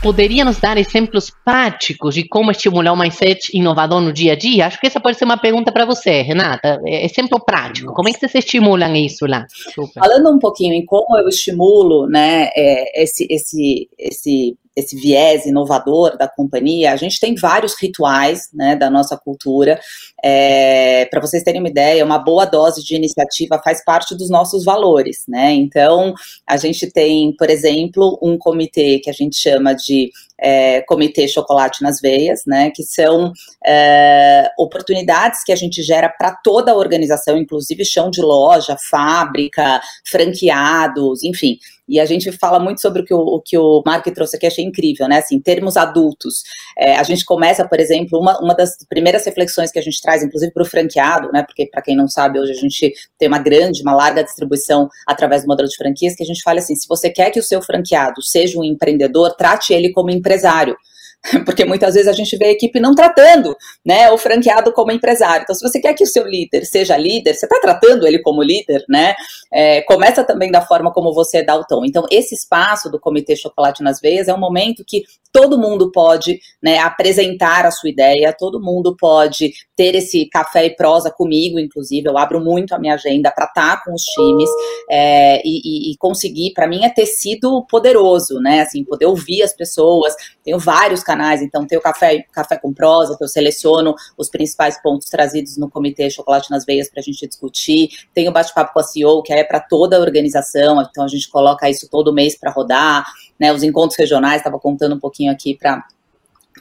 Poderia 0.02 0.46
nos 0.46 0.58
dar 0.58 0.78
exemplos 0.78 1.30
práticos 1.44 2.14
de 2.14 2.26
como 2.26 2.50
estimular 2.50 2.92
o 2.92 2.96
mindset 2.96 3.54
inovador 3.54 4.00
no 4.00 4.14
dia 4.14 4.32
a 4.32 4.36
dia? 4.36 4.66
Acho 4.66 4.80
que 4.80 4.86
essa 4.86 4.98
pode 4.98 5.18
ser 5.18 5.26
uma 5.26 5.36
pergunta 5.36 5.70
para 5.70 5.84
você, 5.84 6.22
Renata. 6.22 6.80
É, 6.86 7.04
exemplo 7.04 7.38
prático, 7.44 7.92
como 7.92 8.08
é 8.08 8.12
que 8.12 8.18
vocês 8.18 8.34
estimulam 8.34 8.96
isso 8.96 9.26
lá? 9.26 9.46
Super. 9.50 10.00
Falando 10.00 10.34
um 10.34 10.38
pouquinho 10.38 10.72
em 10.72 10.86
como 10.86 11.18
eu 11.18 11.28
estimulo 11.28 12.06
né, 12.06 12.48
é, 12.56 13.02
esse, 13.02 13.26
esse, 13.30 13.90
esse 13.98 14.56
esse 14.76 14.96
viés 14.96 15.46
inovador 15.46 16.16
da 16.16 16.28
companhia, 16.28 16.92
a 16.92 16.96
gente 16.96 17.20
tem 17.20 17.34
vários 17.34 17.74
rituais 17.74 18.48
né, 18.54 18.76
da 18.76 18.88
nossa 18.88 19.16
cultura. 19.16 19.80
É, 20.22 21.06
Para 21.06 21.20
vocês 21.20 21.42
terem 21.42 21.60
uma 21.60 21.68
ideia, 21.68 22.04
uma 22.04 22.18
boa 22.18 22.44
dose 22.44 22.84
de 22.84 22.94
iniciativa 22.94 23.60
faz 23.62 23.84
parte 23.84 24.16
dos 24.16 24.30
nossos 24.30 24.64
valores. 24.64 25.24
Né? 25.28 25.52
Então, 25.52 26.14
a 26.46 26.56
gente 26.56 26.90
tem, 26.90 27.34
por 27.36 27.50
exemplo, 27.50 28.18
um 28.22 28.36
comitê 28.36 28.98
que 28.98 29.10
a 29.10 29.14
gente 29.14 29.36
chama 29.36 29.74
de 29.74 30.10
é, 30.40 30.80
Comitê 30.82 31.28
Chocolate 31.28 31.82
nas 31.82 32.00
Veias, 32.00 32.42
né, 32.46 32.70
que 32.74 32.82
são 32.82 33.32
é, 33.64 34.50
oportunidades 34.58 35.44
que 35.44 35.52
a 35.52 35.56
gente 35.56 35.82
gera 35.82 36.08
para 36.08 36.34
toda 36.42 36.72
a 36.72 36.76
organização, 36.76 37.36
inclusive 37.36 37.84
chão 37.84 38.10
de 38.10 38.22
loja, 38.22 38.76
fábrica, 38.90 39.80
franqueados, 40.08 41.22
enfim. 41.22 41.58
E 41.86 41.98
a 41.98 42.06
gente 42.06 42.30
fala 42.30 42.60
muito 42.60 42.80
sobre 42.80 43.02
o 43.02 43.04
que 43.04 43.12
o, 43.12 43.18
o 43.18 43.42
que 43.42 43.58
o 43.58 43.82
Mark 43.84 44.06
trouxe 44.14 44.36
aqui, 44.36 44.46
achei 44.46 44.64
incrível, 44.64 45.08
né? 45.08 45.18
Assim, 45.18 45.40
termos 45.40 45.76
adultos. 45.76 46.44
É, 46.78 46.94
a 46.94 47.02
gente 47.02 47.24
começa, 47.24 47.66
por 47.66 47.80
exemplo, 47.80 48.16
uma, 48.16 48.38
uma 48.40 48.54
das 48.54 48.76
primeiras 48.88 49.24
reflexões 49.26 49.72
que 49.72 49.78
a 49.78 49.82
gente 49.82 50.00
traz, 50.10 50.22
inclusive 50.22 50.52
para 50.52 50.62
o 50.62 50.66
franqueado, 50.66 51.30
né? 51.32 51.44
Porque, 51.44 51.66
para 51.66 51.82
quem 51.82 51.96
não 51.96 52.08
sabe, 52.08 52.40
hoje 52.40 52.52
a 52.52 52.56
gente 52.56 52.92
tem 53.18 53.28
uma 53.28 53.38
grande, 53.38 53.82
uma 53.82 53.94
larga 53.94 54.24
distribuição 54.24 54.88
através 55.06 55.42
do 55.42 55.48
modelo 55.48 55.68
de 55.68 55.76
franquias, 55.76 56.14
que 56.16 56.22
a 56.22 56.26
gente 56.26 56.42
fala 56.42 56.58
assim: 56.58 56.74
se 56.74 56.88
você 56.88 57.10
quer 57.10 57.30
que 57.30 57.38
o 57.38 57.42
seu 57.42 57.62
franqueado 57.62 58.22
seja 58.22 58.58
um 58.58 58.64
empreendedor, 58.64 59.34
trate 59.36 59.72
ele 59.72 59.92
como 59.92 60.10
empresário. 60.10 60.76
porque 61.44 61.66
muitas 61.66 61.94
vezes 61.94 62.08
a 62.08 62.14
gente 62.14 62.34
vê 62.36 62.46
a 62.46 62.50
equipe 62.50 62.80
não 62.80 62.94
tratando 62.94 63.54
né, 63.84 64.10
o 64.10 64.16
franqueado 64.16 64.72
como 64.72 64.90
empresário. 64.90 65.42
Então, 65.42 65.54
se 65.54 65.60
você 65.60 65.78
quer 65.78 65.92
que 65.92 66.04
o 66.04 66.06
seu 66.06 66.26
líder 66.26 66.64
seja 66.64 66.96
líder, 66.96 67.34
você 67.34 67.44
está 67.44 67.60
tratando 67.60 68.06
ele 68.06 68.20
como 68.20 68.42
líder, 68.42 68.82
né? 68.88 69.14
É, 69.52 69.82
começa 69.82 70.24
também 70.24 70.50
da 70.50 70.62
forma 70.62 70.90
como 70.90 71.12
você 71.12 71.42
dá 71.42 71.54
o 71.56 71.64
tom. 71.64 71.84
Então, 71.84 72.06
esse 72.10 72.34
espaço 72.34 72.90
do 72.90 72.98
Comitê 72.98 73.36
Chocolate 73.36 73.82
nas 73.82 74.00
Veias 74.00 74.28
é 74.28 74.34
um 74.34 74.38
momento 74.38 74.82
que 74.86 75.02
todo 75.32 75.58
mundo 75.58 75.90
pode 75.90 76.40
né, 76.62 76.78
apresentar 76.78 77.64
a 77.64 77.70
sua 77.70 77.90
ideia, 77.90 78.34
todo 78.36 78.60
mundo 78.60 78.96
pode 78.96 79.52
ter 79.76 79.94
esse 79.94 80.28
café 80.28 80.66
e 80.66 80.76
prosa 80.76 81.10
comigo, 81.10 81.58
inclusive. 81.58 82.08
Eu 82.08 82.18
abro 82.18 82.40
muito 82.40 82.74
a 82.74 82.78
minha 82.78 82.94
agenda 82.94 83.30
para 83.30 83.46
estar 83.46 83.76
tá 83.76 83.84
com 83.84 83.94
os 83.94 84.02
times 84.02 84.50
é, 84.90 85.40
e, 85.44 85.92
e, 85.92 85.96
conseguir, 85.96 86.52
para 86.52 86.66
mim, 86.66 86.84
é 86.84 86.90
ter 86.90 87.06
sido 87.06 87.64
poderoso, 87.68 88.40
né? 88.40 88.62
Assim, 88.62 88.84
poder 88.84 89.06
ouvir 89.06 89.42
as 89.42 89.54
pessoas. 89.54 90.14
Tenho 90.44 90.58
vários 90.58 91.02
canais, 91.02 91.42
então 91.42 91.66
tem 91.66 91.78
o 91.78 91.80
café, 91.80 92.24
café 92.32 92.58
com 92.58 92.72
prosa, 92.72 93.16
que 93.16 93.24
eu 93.24 93.28
seleciono 93.28 93.94
os 94.18 94.28
principais 94.28 94.80
pontos 94.82 95.08
trazidos 95.08 95.56
no 95.56 95.70
comitê 95.70 96.10
Chocolate 96.10 96.50
nas 96.50 96.64
Veias 96.64 96.90
para 96.90 97.00
a 97.00 97.02
gente 97.02 97.26
discutir. 97.26 97.88
Tem 98.12 98.28
o 98.28 98.32
bate-papo 98.32 98.72
com 98.72 98.80
a 98.80 98.82
CEO, 98.82 99.22
que 99.22 99.32
é 99.32 99.44
para 99.44 99.60
toda 99.60 99.96
a 99.96 100.00
organização, 100.00 100.82
então 100.82 101.04
a 101.04 101.08
gente 101.08 101.28
coloca 101.28 101.68
isso 101.70 101.88
todo 101.88 102.12
mês 102.12 102.38
para 102.38 102.50
rodar, 102.50 103.04
né? 103.40 103.52
Os 103.52 103.62
encontros 103.62 103.98
regionais, 103.98 104.36
estava 104.36 104.58
contando 104.58 104.94
um 104.94 105.00
pouquinho 105.00 105.32
aqui 105.32 105.56
para 105.56 105.84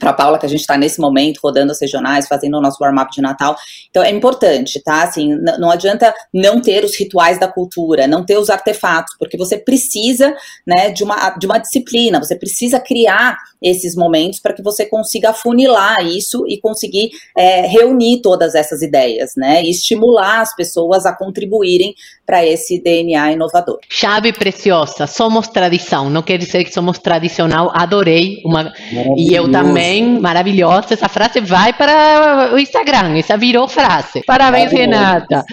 para 0.00 0.10
a 0.10 0.14
Paula, 0.14 0.38
que 0.38 0.46
a 0.46 0.48
gente 0.48 0.60
está 0.60 0.76
nesse 0.76 1.00
momento 1.00 1.38
rodando 1.42 1.70
as 1.70 1.80
regionais, 1.80 2.26
fazendo 2.26 2.56
o 2.56 2.60
nosso 2.60 2.82
warm-up 2.82 3.12
de 3.12 3.20
Natal. 3.20 3.54
Então 3.88 4.02
é 4.02 4.10
importante, 4.10 4.82
tá? 4.82 5.02
Assim, 5.02 5.36
não 5.58 5.70
adianta 5.70 6.12
não 6.34 6.60
ter 6.60 6.84
os 6.84 6.98
rituais 6.98 7.38
da 7.38 7.46
cultura, 7.46 8.08
não 8.08 8.24
ter 8.24 8.38
os 8.38 8.50
artefatos, 8.50 9.14
porque 9.18 9.36
você 9.36 9.56
precisa, 9.58 10.34
né, 10.66 10.90
de 10.90 11.04
uma, 11.04 11.30
de 11.30 11.46
uma 11.46 11.58
disciplina, 11.58 12.18
você 12.18 12.34
precisa 12.34 12.80
criar 12.80 13.36
esses 13.62 13.94
momentos 13.94 14.40
para 14.40 14.54
que 14.54 14.62
você 14.62 14.86
consiga 14.86 15.30
afunilar 15.30 16.04
isso 16.04 16.44
e 16.48 16.58
conseguir 16.58 17.10
é, 17.36 17.66
reunir 17.66 18.22
todas 18.22 18.54
essas 18.54 18.80
ideias, 18.80 19.32
né? 19.36 19.62
E 19.62 19.70
estimular 19.70 20.40
as 20.40 20.56
pessoas 20.56 21.04
a 21.04 21.12
contribuírem 21.14 21.94
para 22.24 22.46
esse 22.46 22.80
DNA 22.80 23.32
inovador. 23.32 23.78
Chave 23.88 24.32
preciosa, 24.32 25.06
somos 25.06 25.48
tradição, 25.48 26.08
não 26.08 26.22
quer 26.22 26.38
dizer 26.38 26.64
que 26.64 26.72
somos 26.72 26.98
tradicional, 26.98 27.70
adorei, 27.74 28.40
uma, 28.44 28.72
e 29.16 29.34
eu 29.34 29.50
também, 29.50 29.89
maravilhosa, 30.20 30.94
essa 30.94 31.08
frase 31.08 31.40
vai 31.40 31.72
para 31.72 32.50
o 32.52 32.58
Instagram, 32.58 33.18
essa 33.18 33.36
virou 33.36 33.66
frase. 33.66 34.22
Parabéns, 34.24 34.70
Renata. 34.70 35.44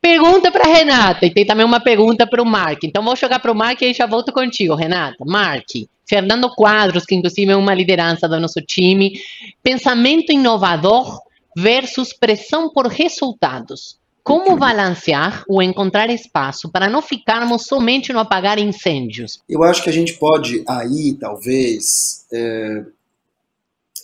Pergunta 0.00 0.50
para 0.50 0.64
Renata, 0.64 1.26
e 1.26 1.30
tem 1.30 1.46
também 1.46 1.64
uma 1.64 1.80
pergunta 1.80 2.26
para 2.26 2.42
o 2.42 2.46
Mark, 2.46 2.84
então 2.84 3.02
vou 3.02 3.16
jogar 3.16 3.38
para 3.38 3.52
o 3.52 3.54
Mark 3.54 3.80
e 3.80 3.86
aí 3.86 3.94
já 3.94 4.06
volto 4.06 4.32
contigo, 4.32 4.74
Renata. 4.74 5.16
Mark, 5.26 5.66
Fernando 6.08 6.48
Quadros, 6.54 7.04
que 7.04 7.14
inclusive 7.14 7.50
é 7.50 7.56
uma 7.56 7.74
liderança 7.74 8.28
do 8.28 8.38
nosso 8.38 8.60
time, 8.60 9.12
pensamento 9.62 10.32
inovador 10.32 11.18
versus 11.56 12.12
pressão 12.12 12.70
por 12.70 12.86
resultados. 12.86 13.98
Como 14.22 14.56
balancear 14.56 15.44
ou 15.48 15.62
encontrar 15.62 16.10
espaço 16.10 16.68
para 16.68 16.90
não 16.90 17.00
ficarmos 17.00 17.64
somente 17.64 18.12
no 18.12 18.18
apagar 18.18 18.58
incêndios? 18.58 19.38
Eu 19.48 19.62
acho 19.62 19.84
que 19.84 19.88
a 19.88 19.92
gente 19.92 20.14
pode 20.14 20.64
aí, 20.68 21.14
talvez, 21.14 22.26
é, 22.32 22.82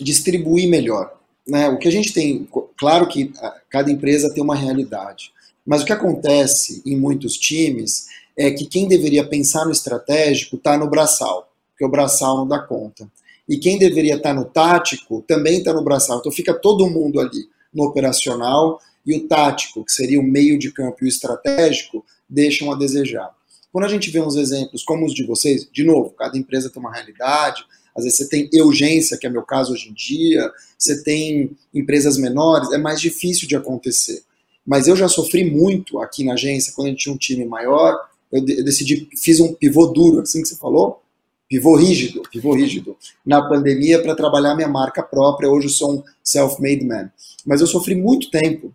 distribuir 0.00 0.68
melhor. 0.68 1.12
Né? 1.46 1.68
O 1.68 1.78
que 1.78 1.88
a 1.88 1.92
gente 1.92 2.12
tem, 2.12 2.48
claro 2.76 3.08
que 3.08 3.32
cada 3.68 3.90
empresa 3.90 4.32
tem 4.32 4.42
uma 4.42 4.54
realidade, 4.54 5.32
mas 5.66 5.82
o 5.82 5.84
que 5.84 5.92
acontece 5.92 6.82
em 6.84 6.96
muitos 6.96 7.34
times 7.34 8.06
é 8.36 8.50
que 8.50 8.66
quem 8.66 8.88
deveria 8.88 9.26
pensar 9.26 9.64
no 9.64 9.72
estratégico 9.72 10.56
está 10.56 10.76
no 10.76 10.88
braçal, 10.88 11.52
porque 11.70 11.84
o 11.84 11.90
braçal 11.90 12.36
não 12.36 12.48
dá 12.48 12.58
conta. 12.58 13.08
E 13.48 13.58
quem 13.58 13.78
deveria 13.78 14.16
estar 14.16 14.30
tá 14.30 14.34
no 14.34 14.44
tático 14.44 15.22
também 15.26 15.58
está 15.58 15.72
no 15.72 15.82
braçal. 15.82 16.18
Então 16.18 16.32
fica 16.32 16.54
todo 16.54 16.88
mundo 16.88 17.20
ali 17.20 17.48
no 17.72 17.84
operacional 17.84 18.80
e 19.04 19.16
o 19.16 19.26
tático, 19.26 19.84
que 19.84 19.92
seria 19.92 20.20
o 20.20 20.22
meio 20.22 20.58
de 20.58 20.70
campo, 20.70 20.98
e 21.02 21.04
o 21.04 21.08
estratégico, 21.08 22.04
deixam 22.28 22.72
a 22.72 22.76
desejar. 22.76 23.30
Quando 23.72 23.84
a 23.84 23.88
gente 23.88 24.10
vê 24.10 24.20
uns 24.20 24.36
exemplos 24.36 24.84
como 24.84 25.04
os 25.04 25.14
de 25.14 25.24
vocês, 25.24 25.68
de 25.70 25.82
novo, 25.82 26.10
cada 26.10 26.38
empresa 26.38 26.70
tem 26.70 26.80
uma 26.80 26.92
realidade, 26.92 27.64
às 27.96 28.04
vezes 28.04 28.18
você 28.18 28.28
tem 28.28 28.48
urgência, 28.62 29.16
que 29.18 29.26
é 29.26 29.30
meu 29.30 29.42
caso 29.42 29.72
hoje 29.72 29.90
em 29.90 29.92
dia, 29.92 30.50
você 30.78 31.02
tem 31.02 31.50
empresas 31.74 32.16
menores, 32.16 32.72
é 32.72 32.78
mais 32.78 33.00
difícil 33.00 33.46
de 33.46 33.56
acontecer. 33.56 34.22
Mas 34.66 34.88
eu 34.88 34.96
já 34.96 35.08
sofri 35.08 35.48
muito 35.50 36.00
aqui 36.00 36.24
na 36.24 36.34
agência, 36.34 36.72
quando 36.74 36.86
a 36.86 36.90
gente 36.90 37.00
tinha 37.00 37.14
um 37.14 37.18
time 37.18 37.44
maior, 37.44 37.98
eu, 38.30 38.42
decidi, 38.42 39.08
fiz 39.20 39.40
um 39.40 39.52
pivô 39.52 39.86
duro, 39.86 40.20
assim 40.20 40.40
que 40.40 40.48
você 40.48 40.56
falou, 40.56 41.02
pivô 41.48 41.76
rígido, 41.76 42.22
pivô 42.30 42.54
rígido, 42.54 42.96
na 43.26 43.46
pandemia 43.46 44.02
para 44.02 44.14
trabalhar 44.14 44.54
minha 44.54 44.68
marca 44.68 45.02
própria. 45.02 45.50
Hoje 45.50 45.66
eu 45.66 45.70
sou 45.70 45.96
um 45.96 46.02
self-made 46.24 46.84
man. 46.84 47.10
Mas 47.44 47.60
eu 47.60 47.66
sofri 47.66 47.94
muito 47.94 48.30
tempo 48.30 48.74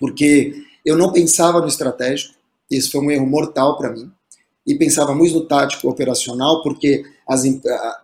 porque 0.00 0.64
eu 0.84 0.96
não 0.96 1.12
pensava 1.12 1.60
no 1.60 1.68
estratégico, 1.68 2.34
isso 2.68 2.90
foi 2.90 3.00
um 3.02 3.10
erro 3.10 3.26
mortal 3.26 3.78
para 3.78 3.92
mim, 3.92 4.10
e 4.66 4.74
pensava 4.74 5.14
muito 5.14 5.34
no 5.34 5.46
tático 5.46 5.88
operacional, 5.88 6.60
porque 6.62 7.04
as, 7.26 7.44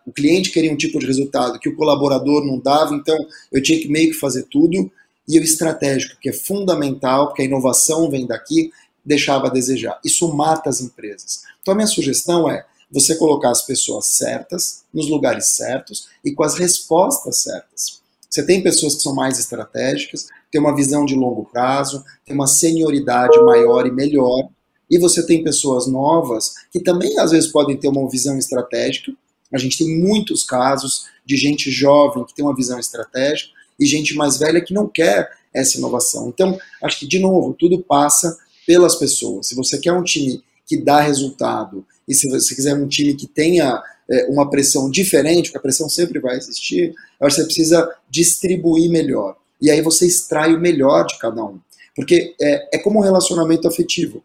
o 0.07 0.13
cliente 0.13 0.51
queria 0.51 0.73
um 0.73 0.77
tipo 0.77 0.99
de 0.99 1.07
resultado 1.07 1.59
que 1.59 1.69
o 1.69 1.77
colaborador 1.77 2.45
não 2.45 2.59
dava, 2.59 2.95
então 2.95 3.17
eu 3.53 3.63
tinha 3.63 3.79
que 3.79 3.89
meio 3.89 4.11
que 4.11 4.19
fazer 4.19 4.45
tudo, 4.45 4.91
e 5.27 5.39
o 5.39 5.43
estratégico, 5.43 6.19
que 6.21 6.31
é 6.31 6.33
fundamental, 6.33 7.29
porque 7.29 7.43
a 7.43 7.45
inovação 7.45 8.11
vem 8.11 8.27
daqui, 8.27 8.73
deixava 9.05 9.49
a 9.49 9.51
desejar. 9.51 10.01
Isso 10.05 10.33
mata 10.35 10.71
as 10.71 10.81
empresas. 10.81 11.43
Então 11.61 11.73
a 11.73 11.75
minha 11.77 11.87
sugestão 11.87 12.51
é 12.51 12.65
você 12.91 13.15
colocar 13.17 13.51
as 13.51 13.63
pessoas 13.63 14.07
certas, 14.07 14.85
nos 14.93 15.09
lugares 15.09 15.49
certos 15.49 16.09
e 16.25 16.33
com 16.33 16.43
as 16.43 16.55
respostas 16.55 17.43
certas. 17.43 18.01
Você 18.29 18.45
tem 18.45 18.63
pessoas 18.63 18.95
que 18.95 19.03
são 19.03 19.15
mais 19.15 19.39
estratégicas, 19.39 20.27
tem 20.51 20.61
uma 20.61 20.75
visão 20.75 21.05
de 21.05 21.15
longo 21.15 21.45
prazo, 21.45 22.05
tem 22.25 22.35
uma 22.35 22.47
senioridade 22.47 23.39
maior 23.43 23.87
e 23.87 23.91
melhor, 23.91 24.49
e 24.91 24.99
você 24.99 25.25
tem 25.25 25.45
pessoas 25.45 25.87
novas 25.87 26.55
que 26.73 26.81
também 26.81 27.19
às 27.19 27.31
vezes 27.31 27.51
podem 27.51 27.77
ter 27.77 27.89
uma 27.89 28.09
visão 28.09 28.39
estratégica. 28.39 29.13
A 29.53 29.59
gente 29.59 29.79
tem 29.79 29.99
muitos 29.99 30.45
casos 30.45 31.07
de 31.25 31.37
gente 31.37 31.71
jovem 31.71 32.25
que 32.25 32.35
tem 32.35 32.45
uma 32.45 32.57
visão 32.57 32.79
estratégica 32.79 33.53
e 33.79 33.87
gente 33.87 34.15
mais 34.15 34.39
velha 34.39 34.61
que 34.61 34.75
não 34.75 34.89
quer 34.89 35.31
essa 35.53 35.79
inovação. 35.79 36.29
Então, 36.29 36.59
acho 36.83 36.99
que, 37.01 37.07
de 37.07 37.19
novo, 37.19 37.55
tudo 37.55 37.81
passa 37.81 38.37
pelas 38.67 38.97
pessoas. 38.97 39.49
Se 39.49 39.55
você 39.55 39.79
quer 39.79 39.93
um 39.93 40.03
time 40.03 40.43
que 40.67 40.77
dá 40.77 41.01
resultado 41.01 41.85
e 42.07 42.15
se 42.15 42.29
você 42.29 42.55
quiser 42.55 42.75
um 42.75 42.89
time 42.89 43.15
que 43.15 43.27
tenha 43.27 43.83
é, 44.11 44.27
uma 44.27 44.49
pressão 44.51 44.91
diferente, 44.91 45.47
porque 45.47 45.59
a 45.59 45.63
pressão 45.63 45.89
sempre 45.89 46.19
vai 46.19 46.37
existir, 46.37 46.95
acho 47.21 47.37
que 47.37 47.43
você 47.43 47.47
precisa 47.47 47.95
distribuir 48.11 48.91
melhor. 48.91 49.37
E 49.61 49.71
aí 49.71 49.81
você 49.81 50.07
extrai 50.07 50.55
o 50.55 50.61
melhor 50.61 51.07
de 51.07 51.19
cada 51.19 51.45
um. 51.45 51.59
Porque 51.95 52.35
é, 52.41 52.77
é 52.77 52.79
como 52.79 53.01
um 53.01 53.03
relacionamento 53.03 53.67
afetivo, 53.67 54.23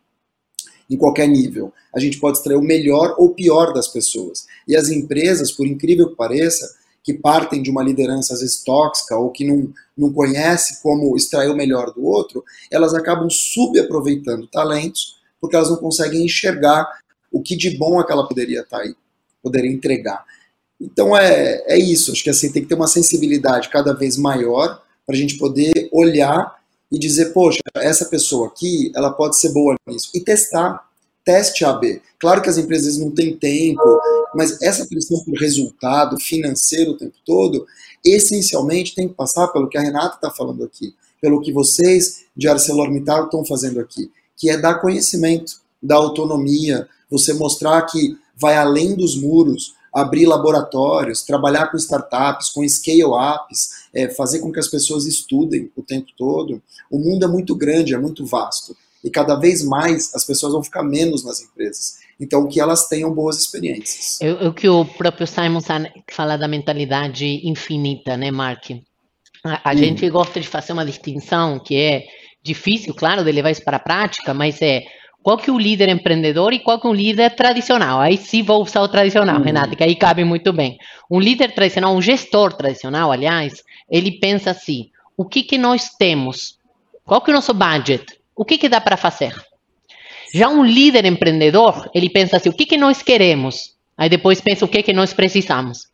em 0.90 0.98
qualquer 0.98 1.28
nível. 1.28 1.74
A 1.94 2.00
gente 2.00 2.20
pode 2.20 2.38
extrair 2.38 2.58
o 2.58 2.62
melhor 2.62 3.16
ou 3.18 3.34
pior 3.34 3.74
das 3.74 3.88
pessoas. 3.88 4.46
E 4.68 4.76
as 4.76 4.90
empresas, 4.90 5.52
por 5.52 5.66
incrível 5.66 6.10
que 6.10 6.16
pareça, 6.16 6.76
que 7.04 7.14
partem 7.14 7.62
de 7.62 7.70
uma 7.70 7.84
liderança 7.84 8.34
às 8.34 8.40
vezes 8.40 8.64
tóxica 8.64 9.18
ou 9.18 9.30
que 9.30 9.46
não, 9.46 9.72
não 9.98 10.14
conhece 10.14 10.82
como 10.82 11.16
extrair 11.18 11.50
o 11.50 11.56
melhor 11.56 11.94
do 11.94 12.04
outro, 12.06 12.44
elas 12.72 12.94
acabam 12.94 13.30
subaproveitando 13.30 14.48
talentos 14.48 15.22
porque 15.40 15.58
elas 15.58 15.70
não 15.70 15.78
conseguem 15.78 16.24
enxergar 16.24 16.88
o 17.30 17.42
que 17.42 17.58
de 17.58 17.78
bom 17.78 18.00
aquela 18.00 18.26
poderia 18.26 18.62
estar 18.62 18.78
tá 18.78 18.84
aí, 18.84 18.96
poderia 19.42 19.70
entregar. 19.70 20.24
Então 20.80 21.16
é, 21.16 21.64
é 21.68 21.78
isso, 21.78 22.14
acho 22.14 22.24
que 22.24 22.30
assim 22.30 22.52
tem 22.52 22.62
que 22.62 22.70
ter 22.70 22.76
uma 22.76 22.88
sensibilidade 22.88 23.70
cada 23.70 23.94
vez 23.94 24.16
maior 24.16 24.82
para 25.06 25.16
a 25.16 25.18
gente 25.18 25.38
poder 25.38 25.90
olhar 25.92 26.63
e 26.94 27.00
dizer, 27.00 27.34
poxa, 27.34 27.60
essa 27.76 28.06
pessoa 28.06 28.48
aqui, 28.48 28.92
ela 28.96 29.12
pode 29.12 29.40
ser 29.40 29.52
boa 29.52 29.76
nisso. 29.88 30.12
E 30.14 30.22
testar, 30.22 30.88
teste 31.26 31.66
AB. 31.66 32.00
Claro 32.20 32.40
que 32.40 32.50
as 32.50 32.58
empresas 32.60 33.00
não 33.00 33.10
têm 33.10 33.36
tempo, 33.36 33.82
mas 34.36 34.62
essa 34.62 34.86
pressão 34.86 35.20
por 35.24 35.34
resultado 35.34 36.16
financeiro 36.22 36.92
o 36.92 36.98
tempo 36.98 37.16
todo, 37.26 37.66
essencialmente 38.06 38.94
tem 38.94 39.08
que 39.08 39.16
passar 39.16 39.48
pelo 39.48 39.68
que 39.68 39.78
a 39.78 39.82
Renata 39.82 40.16
está 40.16 40.30
falando 40.30 40.64
aqui, 40.64 40.94
pelo 41.20 41.42
que 41.42 41.52
vocês 41.52 42.26
de 42.38 42.48
ArcelorMittal 42.48 43.26
estão 43.26 43.44
fazendo 43.44 43.80
aqui, 43.80 44.12
que 44.38 44.52
é 44.52 44.58
dar 44.58 44.76
conhecimento, 44.76 45.62
dar 45.82 45.96
autonomia, 45.96 46.88
você 47.10 47.34
mostrar 47.34 47.82
que 47.84 48.16
vai 48.40 48.56
além 48.56 48.96
dos 48.96 49.16
muros, 49.16 49.74
abrir 49.92 50.28
laboratórios, 50.28 51.24
trabalhar 51.24 51.68
com 51.72 51.78
startups, 51.78 52.50
com 52.50 52.68
scale-ups, 52.68 53.83
é, 53.94 54.10
fazer 54.10 54.40
com 54.40 54.52
que 54.52 54.60
as 54.60 54.68
pessoas 54.68 55.06
estudem 55.06 55.72
o 55.76 55.82
tempo 55.82 56.08
todo. 56.18 56.62
O 56.90 56.98
mundo 56.98 57.26
é 57.26 57.28
muito 57.28 57.56
grande, 57.56 57.94
é 57.94 57.98
muito 57.98 58.26
vasto. 58.26 58.76
E 59.04 59.10
cada 59.10 59.36
vez 59.36 59.64
mais 59.64 60.14
as 60.16 60.26
pessoas 60.26 60.54
vão 60.54 60.64
ficar 60.64 60.84
menos 60.84 61.24
nas 61.24 61.42
empresas. 61.42 61.98
Então, 62.20 62.48
que 62.48 62.60
elas 62.60 62.88
tenham 62.88 63.14
boas 63.14 63.38
experiências. 63.38 64.20
É 64.22 64.32
o 64.32 64.54
que 64.54 64.70
o 64.70 64.86
próprio 64.86 65.28
Simon 65.28 65.60
fala 66.10 66.38
da 66.38 66.48
mentalidade 66.48 67.42
infinita, 67.44 68.16
né, 68.16 68.32
Mark? 68.32 68.72
A, 69.44 69.72
a 69.72 69.76
gente 69.76 70.10
gosta 70.10 70.40
de 70.40 70.48
fazer 70.48 70.72
uma 70.72 70.86
distinção 70.86 71.60
que 71.60 71.76
é 71.76 72.04
difícil, 72.42 72.94
claro, 72.94 73.24
de 73.24 73.32
levar 73.32 73.52
isso 73.52 73.64
para 73.64 73.78
a 73.78 73.80
prática, 73.80 74.34
mas 74.34 74.62
é 74.62 74.84
qual 75.22 75.38
que 75.38 75.50
é 75.50 75.54
o 75.54 75.58
líder 75.58 75.90
empreendedor 75.90 76.54
e 76.54 76.60
qual 76.60 76.80
que 76.80 76.86
é 76.86 76.90
o 76.90 76.94
líder 76.94 77.36
tradicional. 77.36 78.00
Aí 78.00 78.18
sim 78.18 78.44
vou 78.44 78.62
usar 78.62 78.82
o 78.82 78.88
tradicional, 78.90 79.38
uhum. 79.38 79.44
Renata, 79.44 79.76
que 79.76 79.84
aí 79.84 79.96
cabe 79.96 80.24
muito 80.24 80.52
bem. 80.54 80.78
Um 81.10 81.20
líder 81.20 81.54
tradicional, 81.54 81.96
um 81.96 82.02
gestor 82.02 82.54
tradicional, 82.54 83.12
aliás, 83.12 83.64
ele 83.94 84.14
pensa 84.14 84.50
assim, 84.50 84.90
o 85.16 85.24
que 85.24 85.44
que 85.44 85.56
nós 85.56 85.90
temos? 85.90 86.58
Qual 87.06 87.22
que 87.22 87.30
é 87.30 87.34
o 87.34 87.36
nosso 87.36 87.54
budget? 87.54 88.04
O 88.36 88.44
que 88.44 88.58
que 88.58 88.68
dá 88.68 88.82
para 88.82 88.98
fazer? 88.98 89.36
Já 90.34 90.50
um 90.50 90.66
líder 90.66 91.06
empreendedor, 91.06 91.88
ele 91.94 92.10
pensa 92.10 92.38
assim, 92.38 92.50
o 92.50 92.54
que 92.54 92.66
que 92.66 92.76
nós 92.76 93.04
queremos? 93.04 93.76
Aí 93.96 94.10
depois 94.10 94.42
pensa 94.42 94.66
o 94.66 94.68
que 94.68 94.82
que 94.82 94.94
nós 94.94 95.14
precisamos. 95.14 95.90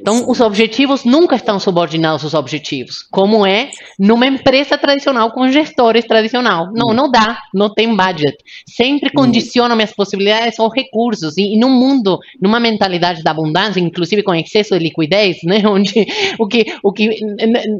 Então, 0.00 0.28
os 0.28 0.40
objetivos 0.40 1.04
nunca 1.04 1.36
estão 1.36 1.60
subordinados 1.60 2.24
aos 2.24 2.34
objetivos, 2.34 3.06
como 3.10 3.46
é 3.46 3.70
numa 3.98 4.26
empresa 4.26 4.76
tradicional 4.78 5.30
com 5.30 5.50
gestores 5.50 6.04
tradicional. 6.04 6.70
Não, 6.72 6.88
hum. 6.88 6.94
não 6.94 7.10
dá, 7.10 7.38
não 7.52 7.72
tem 7.72 7.94
budget. 7.94 8.36
Sempre 8.66 9.10
hum. 9.10 9.12
condiciona 9.14 9.74
minhas 9.74 9.92
possibilidades 9.92 10.58
aos 10.58 10.72
recursos. 10.74 11.36
E, 11.36 11.54
e 11.54 11.58
num 11.58 11.70
mundo, 11.70 12.18
numa 12.40 12.58
mentalidade 12.58 13.22
da 13.22 13.30
abundância, 13.30 13.80
inclusive 13.80 14.22
com 14.22 14.34
excesso 14.34 14.76
de 14.76 14.84
liquidez, 14.84 15.38
né, 15.44 15.62
onde 15.66 16.06
o 16.38 16.46
que, 16.46 16.66
o 16.82 16.92
que, 16.92 17.20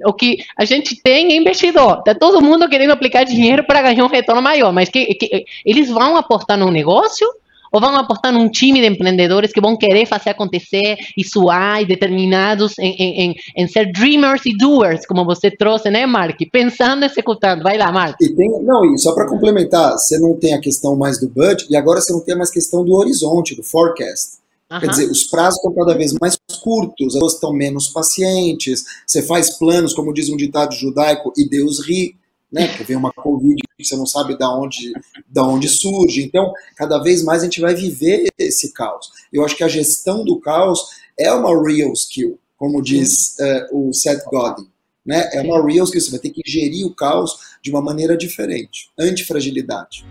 o 0.04 0.12
que 0.12 0.38
a 0.56 0.64
gente 0.64 1.00
tem 1.02 1.32
é 1.32 1.36
investidor. 1.36 1.98
Está 1.98 2.14
todo 2.14 2.42
mundo 2.42 2.68
querendo 2.68 2.92
aplicar 2.92 3.24
dinheiro 3.24 3.64
para 3.64 3.82
ganhar 3.82 4.04
um 4.04 4.08
retorno 4.08 4.42
maior, 4.42 4.72
mas 4.72 4.88
que, 4.88 5.14
que 5.14 5.44
eles 5.64 5.88
vão 5.88 6.16
aportar 6.16 6.56
num 6.58 6.70
negócio 6.70 7.26
Ou 7.72 7.80
vão 7.80 7.96
apostar 7.96 8.32
num 8.32 8.50
time 8.50 8.80
de 8.80 8.86
empreendedores 8.86 9.52
que 9.52 9.60
vão 9.60 9.76
querer 9.76 10.06
fazer 10.06 10.30
acontecer 10.30 10.96
e 11.16 11.24
suar 11.24 11.82
e 11.82 11.86
determinados 11.86 12.78
em, 12.78 12.92
em, 12.92 13.34
em 13.56 13.66
ser 13.66 13.90
dreamers 13.92 14.44
e 14.44 14.56
doers, 14.56 15.06
como 15.06 15.24
você 15.24 15.50
trouxe, 15.50 15.90
né, 15.90 16.04
Mark? 16.04 16.38
Pensando 16.52 17.02
e 17.02 17.06
executando. 17.06 17.62
Vai 17.62 17.78
lá, 17.78 17.90
Mark. 17.90 18.16
E 18.20 18.28
tem, 18.34 18.50
não, 18.62 18.94
e 18.94 18.98
só 18.98 19.14
para 19.14 19.26
complementar, 19.26 19.92
você 19.92 20.18
não 20.18 20.34
tem 20.34 20.52
a 20.54 20.60
questão 20.60 20.94
mais 20.96 21.18
do 21.18 21.28
budget 21.28 21.66
e 21.70 21.76
agora 21.76 22.00
você 22.00 22.12
não 22.12 22.20
tem 22.20 22.36
mais 22.36 22.50
questão 22.50 22.84
do 22.84 22.92
horizonte, 22.94 23.56
do 23.56 23.62
forecast. 23.62 24.42
Uhum. 24.70 24.80
Quer 24.80 24.88
dizer, 24.88 25.10
os 25.10 25.24
prazos 25.24 25.56
estão 25.56 25.74
cada 25.74 25.94
vez 25.94 26.12
mais 26.20 26.38
curtos, 26.62 27.08
as 27.08 27.12
pessoas 27.14 27.34
estão 27.34 27.52
menos 27.52 27.88
pacientes, 27.88 28.84
você 29.06 29.22
faz 29.22 29.58
planos, 29.58 29.92
como 29.92 30.14
diz 30.14 30.28
um 30.30 30.36
ditado 30.36 30.74
judaico, 30.74 31.32
e 31.36 31.48
Deus 31.48 31.86
ri, 31.86 32.16
né? 32.52 32.68
Porque 32.68 32.84
vem 32.84 32.96
uma 32.96 33.12
Covid 33.12 33.56
que 33.76 33.84
você 33.84 33.96
não 33.96 34.06
sabe 34.06 34.36
da 34.36 34.54
onde, 34.54 34.92
da 35.26 35.42
onde 35.42 35.68
surge. 35.68 36.22
Então, 36.22 36.52
cada 36.76 36.98
vez 36.98 37.24
mais 37.24 37.40
a 37.40 37.44
gente 37.46 37.60
vai 37.60 37.74
viver 37.74 38.28
esse 38.38 38.72
caos. 38.72 39.10
Eu 39.32 39.44
acho 39.44 39.56
que 39.56 39.64
a 39.64 39.68
gestão 39.68 40.24
do 40.24 40.38
caos 40.38 40.80
é 41.18 41.32
uma 41.32 41.50
real 41.66 41.92
skill, 41.92 42.38
como 42.56 42.82
diz 42.82 43.36
uh, 43.40 43.88
o 43.88 43.92
Seth 43.92 44.24
Godin. 44.26 44.68
Né? 45.04 45.30
É 45.32 45.40
uma 45.40 45.64
real 45.64 45.84
skill, 45.84 46.00
você 46.00 46.10
vai 46.10 46.20
ter 46.20 46.30
que 46.30 46.42
gerir 46.46 46.86
o 46.86 46.94
caos 46.94 47.36
de 47.62 47.70
uma 47.70 47.80
maneira 47.80 48.16
diferente, 48.16 48.90
antifragilidade. 48.98 50.04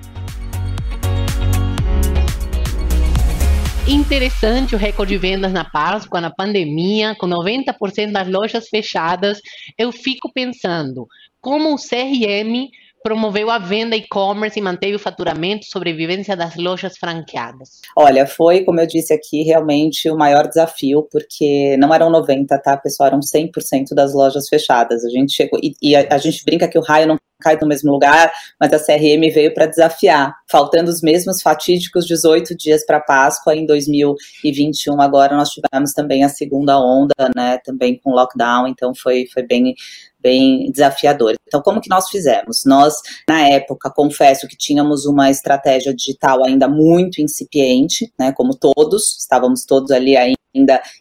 interessante 3.87 4.73
o 4.73 4.77
recorde 4.77 5.13
de 5.13 5.17
vendas 5.17 5.51
na 5.51 5.65
Páscoa, 5.65 6.21
na 6.21 6.31
pandemia, 6.31 7.13
com 7.15 7.27
90% 7.27 8.11
das 8.11 8.27
lojas 8.27 8.69
fechadas. 8.69 9.39
Eu 9.77 9.91
fico 9.91 10.31
pensando 10.33 11.07
como 11.41 11.73
o 11.73 11.77
CRM 11.77 12.69
promoveu 13.03 13.49
a 13.49 13.57
venda 13.57 13.95
e-commerce 13.95 14.59
e 14.59 14.61
manteve 14.61 14.95
o 14.95 14.99
faturamento, 14.99 15.65
sobrevivência 15.65 16.35
das 16.35 16.55
lojas 16.55 16.97
franqueadas? 16.97 17.81
Olha, 17.97 18.27
foi, 18.27 18.63
como 18.63 18.79
eu 18.79 18.87
disse 18.87 19.13
aqui, 19.13 19.43
realmente 19.43 20.09
o 20.09 20.17
maior 20.17 20.47
desafio, 20.47 21.07
porque 21.11 21.75
não 21.77 21.93
eram 21.93 22.09
90, 22.09 22.57
tá, 22.59 22.77
pessoal? 22.77 23.07
Eram 23.07 23.19
100% 23.19 23.93
das 23.93 24.13
lojas 24.13 24.47
fechadas. 24.47 25.03
A 25.03 25.09
gente 25.09 25.33
chegou, 25.33 25.59
e, 25.61 25.73
e 25.81 25.95
a, 25.95 26.07
a, 26.11 26.17
gente 26.17 26.43
brinca 26.45 26.67
que 26.67 26.77
o 26.77 26.81
raio 26.81 27.07
não 27.07 27.17
cai 27.41 27.57
no 27.59 27.67
mesmo 27.67 27.91
lugar, 27.91 28.31
mas 28.59 28.71
a 28.71 28.77
CRM 28.77 29.33
veio 29.33 29.51
para 29.51 29.65
desafiar, 29.65 30.31
faltando 30.47 30.91
os 30.91 31.01
mesmos 31.01 31.41
fatídicos 31.41 32.05
18 32.05 32.55
dias 32.55 32.85
para 32.85 32.99
Páscoa 32.99 33.55
em 33.55 33.65
2021. 33.65 35.01
Agora 35.01 35.35
nós 35.35 35.49
tivemos 35.49 35.91
também 35.91 36.23
a 36.23 36.29
segunda 36.29 36.79
onda, 36.79 37.31
né, 37.35 37.57
também 37.65 37.99
com 37.99 38.11
lockdown, 38.11 38.67
então 38.67 38.93
foi, 38.93 39.25
foi 39.33 39.41
bem 39.41 39.73
bem 40.21 40.71
desafiador. 40.71 41.35
Então, 41.47 41.61
como 41.61 41.81
que 41.81 41.89
nós 41.89 42.09
fizemos? 42.09 42.63
Nós, 42.65 42.95
na 43.27 43.47
época, 43.47 43.89
confesso 43.89 44.47
que 44.47 44.57
tínhamos 44.57 45.05
uma 45.05 45.29
estratégia 45.29 45.93
digital 45.93 46.43
ainda 46.45 46.67
muito 46.67 47.21
incipiente, 47.21 48.11
né, 48.17 48.31
como 48.31 48.55
todos, 48.55 49.17
estávamos 49.19 49.65
todos 49.65 49.91
ali 49.91 50.15
ainda 50.15 50.40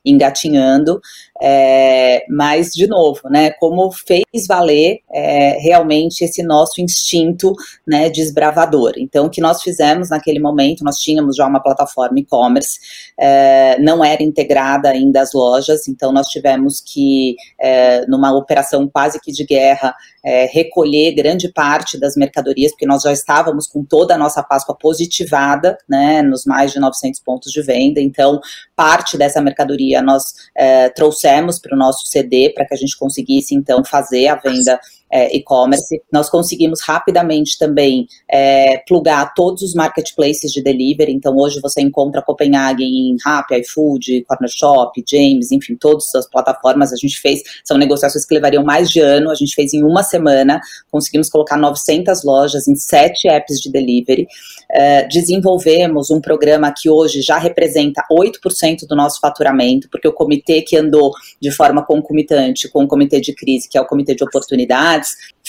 engatinhando, 0.05 1.01
é, 1.43 2.25
mas, 2.29 2.71
de 2.73 2.87
novo, 2.87 3.21
né, 3.31 3.51
como 3.53 3.91
fez 3.91 4.47
valer 4.47 5.01
é, 5.13 5.59
realmente 5.59 6.23
esse 6.25 6.43
nosso 6.43 6.81
instinto 6.81 7.55
né, 7.87 8.09
desbravador. 8.11 8.93
Então, 8.99 9.27
o 9.27 9.31
que 9.31 9.41
nós 9.41 9.63
fizemos 9.63 10.11
naquele 10.11 10.39
momento, 10.39 10.85
nós 10.85 10.97
tínhamos 10.99 11.37
já 11.37 11.47
uma 11.47 11.63
plataforma 11.63 12.19
e-commerce, 12.19 12.79
é, 13.19 13.79
não 13.79 14.05
era 14.05 14.23
integrada 14.23 14.91
ainda 14.91 15.21
às 15.23 15.33
lojas, 15.33 15.89
então 15.89 16.13
nós 16.13 16.27
tivemos 16.29 16.81
que, 16.81 17.37
é, 17.59 18.07
numa 18.07 18.37
operação 18.37 18.89
quase 18.89 19.21
que 19.21 19.33
de 19.33 19.45
guerra, 19.45 19.95
é, 20.25 20.47
recolher 20.47 21.15
grande 21.15 21.51
parte 21.53 21.99
das 21.99 22.15
mercadorias, 22.17 22.73
porque 22.73 22.87
nós 22.87 23.03
já 23.03 23.13
estávamos 23.13 23.67
com 23.67 23.85
toda 23.85 24.15
a 24.15 24.19
nossa 24.19 24.43
Páscoa 24.43 24.77
positivada, 24.77 25.79
né, 25.89 26.23
nos 26.23 26.45
mais 26.45 26.73
de 26.73 26.79
900 26.79 27.21
pontos 27.21 27.51
de 27.51 27.63
venda, 27.63 28.01
então 28.01 28.41
parte 28.81 29.19
dessa 29.19 29.43
mercadoria 29.43 30.01
nós 30.01 30.33
é, 30.57 30.89
trouxemos 30.89 31.59
para 31.59 31.77
o 31.77 31.79
nosso 31.79 32.09
CD 32.09 32.49
para 32.55 32.65
que 32.65 32.73
a 32.73 32.77
gente 32.79 32.97
conseguisse 32.97 33.55
então 33.55 33.85
fazer 33.85 34.29
a 34.29 34.37
venda 34.37 34.81
é, 35.11 35.37
e-commerce. 35.37 36.01
Nós 36.13 36.31
conseguimos 36.31 36.81
rapidamente 36.83 37.59
também 37.59 38.07
é, 38.31 38.79
plugar 38.87 39.35
todos 39.35 39.63
os 39.63 39.75
marketplaces 39.75 40.53
de 40.53 40.63
delivery. 40.63 41.13
Então, 41.13 41.35
hoje 41.37 41.61
você 41.61 41.81
encontra 41.81 42.23
Copenhagen 42.23 42.87
em 42.87 43.17
Rappi, 43.25 43.57
iFood, 43.61 44.25
Corner 44.29 44.51
Shop, 44.51 45.05
James, 45.09 45.51
enfim, 45.51 45.75
todas 45.75 46.15
as 46.15 46.29
plataformas. 46.29 46.93
A 46.93 46.97
gente 46.97 47.19
fez, 47.21 47.43
são 47.65 47.77
negociações 47.77 48.25
que 48.25 48.35
levariam 48.35 48.63
mais 48.63 48.89
de 48.89 49.01
ano. 49.01 49.31
A 49.31 49.35
gente 49.35 49.55
fez 49.55 49.75
em 49.75 49.83
uma 49.83 50.03
semana. 50.03 50.61
Conseguimos 50.91 51.29
colocar 51.29 51.57
900 51.57 52.25
lojas 52.25 52.69
em 52.69 52.77
sete 52.77 53.29
apps 53.29 53.59
de 53.61 53.71
delivery. 53.71 54.27
É, 54.71 55.07
desenvolvemos 55.09 56.11
um 56.11 56.21
programa 56.21 56.73
que 56.77 56.89
hoje 56.89 57.21
já 57.23 57.39
representa 57.39 58.05
8% 58.11 58.87
do 58.89 58.95
nosso 58.95 59.19
faturamento, 59.21 59.89
porque 59.91 60.07
o 60.07 60.13
comitê 60.13 60.63
que 60.63 60.77
andou 60.77 61.13
de 61.41 61.51
forma 61.51 61.85
concomitante 61.85 62.69
com 62.69 62.85
o 62.85 62.89
comitê 62.89 63.21
de 63.21 63.35
crise, 63.35 63.69
que 63.69 63.77
é 63.77 63.81
o 63.81 63.87
comitê 63.87 64.15
de 64.15 64.23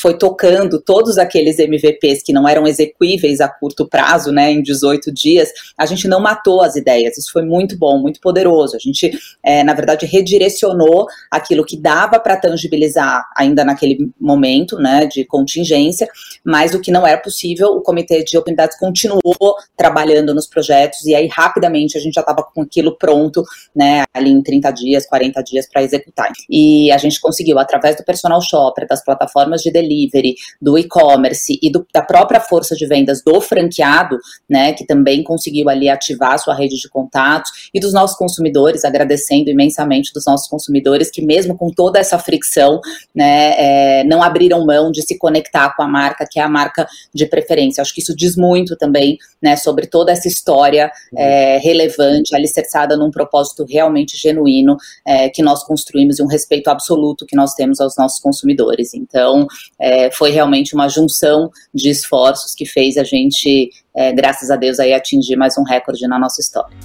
foi 0.02 0.18
tocando 0.18 0.82
todos 0.82 1.18
aqueles 1.18 1.60
MVPs 1.60 2.24
que 2.24 2.34
não 2.34 2.48
eram 2.48 2.66
execuíveis 2.66 3.40
a 3.40 3.48
curto 3.48 3.88
prazo, 3.88 4.32
né, 4.32 4.52
em 4.52 4.62
18 4.62 5.12
dias, 5.12 5.50
a 5.78 5.86
gente 5.86 6.08
não 6.08 6.20
matou 6.20 6.62
as 6.62 6.76
ideias. 6.76 7.18
Isso 7.18 7.32
foi 7.32 7.44
muito 7.44 7.78
bom, 7.78 8.00
muito 8.00 8.20
poderoso. 8.20 8.76
A 8.76 8.80
gente, 8.80 9.12
é, 9.44 9.64
na 9.64 9.74
verdade, 9.74 10.06
redirecionou 10.06 11.06
aquilo 11.30 11.66
que 11.66 11.78
dava 11.78 12.20
para 12.20 12.38
tangibilizar 12.38 13.28
ainda 13.36 13.64
naquele 13.64 14.12
momento, 14.20 14.78
né, 14.78 15.06
de 15.06 15.26
contingência, 15.26 16.08
mas 16.44 16.74
o 16.74 16.80
que 16.80 16.92
não 16.92 17.06
era 17.06 17.20
possível, 17.20 17.70
o 17.70 17.82
comitê 17.82 18.24
de 18.24 18.38
oportunidades 18.38 18.78
continuou 18.80 19.56
trabalhando 19.78 20.34
nos 20.34 20.48
projetos 20.48 21.06
e 21.06 21.14
aí 21.14 21.28
rapidamente 21.28 21.98
a 21.98 22.02
gente 22.02 22.14
já 22.14 22.22
estava 22.22 22.44
com 22.44 22.62
aquilo 22.62 22.98
pronto, 22.98 23.44
né, 23.76 24.04
ali 24.14 24.32
em 24.32 24.42
30 24.42 24.72
dias, 24.72 25.06
40 25.06 25.42
dias 25.44 25.70
para 25.70 25.84
executar. 25.84 26.32
E 26.50 26.92
a 26.92 26.98
gente 26.98 27.20
conseguiu 27.20 27.60
através 27.60 27.96
do 27.96 28.04
personal 28.04 28.42
shopper, 28.42 28.88
das 28.88 29.04
plataformas 29.04 29.41
plataformas 29.42 29.62
de 29.62 29.72
delivery, 29.72 30.36
do 30.62 30.78
e-commerce 30.78 31.60
e 31.62 31.72
do, 31.72 31.86
da 31.94 32.02
própria 32.02 32.40
força 32.40 32.76
de 32.76 32.86
vendas 32.86 33.22
do 33.24 33.40
franqueado, 33.42 34.18
né, 34.50 34.74
que 34.74 34.86
também 34.86 35.24
conseguiu 35.24 35.70
ali 35.70 35.90
ativar 35.90 36.38
sua 36.40 36.56
rede 36.56 36.76
de 36.78 36.90
contatos, 36.90 37.70
e 37.74 37.80
dos 37.80 37.94
nossos 37.94 38.18
consumidores, 38.18 38.86
agradecendo 38.86 39.50
imensamente 39.50 40.12
dos 40.14 40.26
nossos 40.26 40.48
consumidores 40.48 41.10
que 41.10 41.22
mesmo 41.22 41.58
com 41.58 41.70
toda 41.70 42.00
essa 42.00 42.18
fricção, 42.20 42.80
né, 43.16 43.54
é, 43.58 44.04
não 44.04 44.22
abriram 44.22 44.66
mão 44.66 44.92
de 44.92 45.02
se 45.02 45.18
conectar 45.18 45.76
com 45.76 45.84
a 45.84 45.88
marca, 45.88 46.28
que 46.30 46.40
é 46.40 46.44
a 46.44 46.50
marca 46.50 46.88
de 47.14 47.26
preferência. 47.26 47.82
Acho 47.82 47.94
que 47.94 48.02
isso 48.02 48.16
diz 48.16 48.36
muito 48.36 48.76
também, 48.76 49.18
né, 49.42 49.56
sobre 49.56 49.88
toda 49.88 50.12
essa 50.12 50.28
história 50.28 50.92
é, 51.16 51.58
relevante, 51.58 52.36
alicerçada 52.36 52.96
num 52.96 53.12
propósito 53.12 53.66
realmente 53.68 54.18
genuíno 54.18 54.78
é, 55.06 55.30
que 55.30 55.42
nós 55.42 55.64
construímos 55.64 56.20
e 56.20 56.24
um 56.24 56.28
respeito 56.28 56.70
absoluto 56.70 57.26
que 57.26 57.36
nós 57.36 57.54
temos 57.54 57.80
aos 57.80 57.96
nossos 57.98 58.20
consumidores. 58.20 58.94
Então, 58.94 59.31
então, 59.32 59.48
é, 59.80 60.12
foi 60.12 60.32
realmente 60.32 60.74
uma 60.74 60.90
junção 60.90 61.50
de 61.74 61.90
esforços 61.90 62.54
que 62.54 62.66
fez 62.66 62.98
a 62.98 63.04
gente, 63.04 63.70
é, 63.96 64.12
graças 64.12 64.52
a 64.52 64.56
Deus, 64.56 64.80
aí 64.80 64.94
atingir 64.94 65.36
mais 65.36 65.58
um 65.58 65.64
recorde 65.64 66.06
na 66.08 66.20
nossa 66.20 66.42
história. 66.42 66.76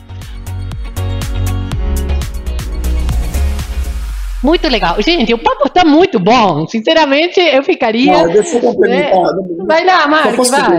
Muito 4.42 4.68
legal. 4.68 5.02
Gente, 5.02 5.34
o 5.34 5.38
papo 5.38 5.66
está 5.66 5.84
muito 5.84 6.20
bom. 6.20 6.68
Sinceramente, 6.68 7.40
eu 7.40 7.64
ficaria. 7.64 8.12
Não, 8.12 8.32
deixa 8.32 8.56
eu 8.56 8.60
complementar. 8.60 9.34
Né? 9.34 9.64
Vai 9.66 9.84
lá, 9.84 10.06
Marcos, 10.06 10.50
vai. 10.50 10.78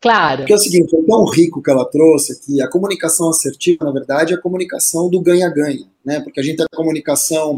Claro. 0.00 0.36
Porque 0.38 0.52
é 0.52 0.56
o 0.56 0.58
seguinte, 0.58 0.90
foi 0.90 1.02
tão 1.02 1.24
rico 1.24 1.60
que 1.60 1.70
ela 1.70 1.84
trouxe 1.86 2.40
que 2.40 2.62
a 2.62 2.68
comunicação 2.68 3.28
assertiva, 3.30 3.84
na 3.84 3.90
verdade, 3.90 4.32
é 4.32 4.36
a 4.36 4.40
comunicação 4.40 5.10
do 5.10 5.20
ganha-ganha. 5.20 5.86
Né? 6.04 6.20
Porque 6.20 6.38
a 6.38 6.42
gente 6.42 6.58
tem 6.58 6.66
a 6.70 6.76
comunicação 6.76 7.56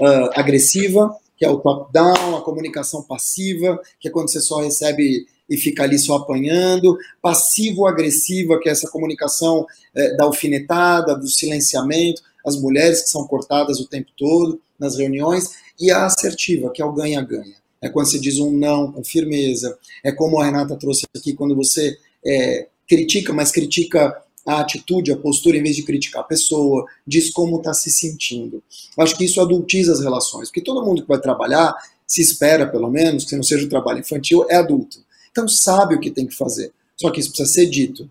uh, 0.00 0.30
agressiva, 0.40 1.14
que 1.44 1.46
é 1.46 1.50
o 1.50 1.58
top-down, 1.58 2.36
a 2.36 2.40
comunicação 2.40 3.02
passiva, 3.02 3.78
que 4.00 4.08
é 4.08 4.10
quando 4.10 4.30
você 4.30 4.40
só 4.40 4.62
recebe 4.62 5.26
e 5.46 5.58
fica 5.58 5.82
ali 5.82 5.98
só 5.98 6.16
apanhando, 6.16 6.96
passivo-agressiva, 7.20 8.58
que 8.58 8.66
é 8.66 8.72
essa 8.72 8.88
comunicação 8.88 9.66
é, 9.94 10.16
da 10.16 10.24
alfinetada, 10.24 11.14
do 11.14 11.28
silenciamento, 11.28 12.22
as 12.46 12.56
mulheres 12.56 13.02
que 13.02 13.10
são 13.10 13.26
cortadas 13.26 13.78
o 13.78 13.86
tempo 13.86 14.10
todo 14.16 14.58
nas 14.78 14.96
reuniões, 14.96 15.50
e 15.78 15.90
a 15.90 16.06
assertiva, 16.06 16.70
que 16.70 16.80
é 16.80 16.84
o 16.84 16.94
ganha-ganha. 16.94 17.56
É 17.82 17.90
quando 17.90 18.10
você 18.10 18.18
diz 18.18 18.38
um 18.38 18.50
não 18.50 18.90
com 18.90 19.04
firmeza, 19.04 19.76
é 20.02 20.10
como 20.10 20.40
a 20.40 20.46
Renata 20.46 20.76
trouxe 20.76 21.04
aqui, 21.14 21.34
quando 21.34 21.54
você 21.54 21.98
é, 22.24 22.68
critica, 22.88 23.34
mas 23.34 23.52
critica 23.52 24.16
a 24.46 24.60
atitude, 24.60 25.12
a 25.12 25.16
postura, 25.16 25.56
em 25.56 25.62
vez 25.62 25.74
de 25.76 25.82
criticar 25.82 26.22
a 26.22 26.26
pessoa, 26.26 26.84
diz 27.06 27.30
como 27.30 27.56
está 27.56 27.72
se 27.72 27.90
sentindo. 27.90 28.62
Acho 28.98 29.16
que 29.16 29.24
isso 29.24 29.40
adultiza 29.40 29.92
as 29.92 30.00
relações, 30.00 30.48
porque 30.48 30.60
todo 30.60 30.84
mundo 30.84 31.02
que 31.02 31.08
vai 31.08 31.20
trabalhar, 31.20 31.74
se 32.06 32.20
espera 32.20 32.66
pelo 32.66 32.90
menos, 32.90 33.24
que 33.24 33.36
não 33.36 33.42
seja 33.42 33.64
um 33.64 33.68
trabalho 33.68 34.00
infantil, 34.00 34.44
é 34.50 34.56
adulto. 34.56 35.02
Então 35.30 35.48
sabe 35.48 35.94
o 35.94 36.00
que 36.00 36.10
tem 36.10 36.26
que 36.26 36.34
fazer. 36.34 36.72
Só 36.96 37.10
que 37.10 37.20
isso 37.20 37.30
precisa 37.30 37.50
ser 37.50 37.66
dito. 37.66 38.08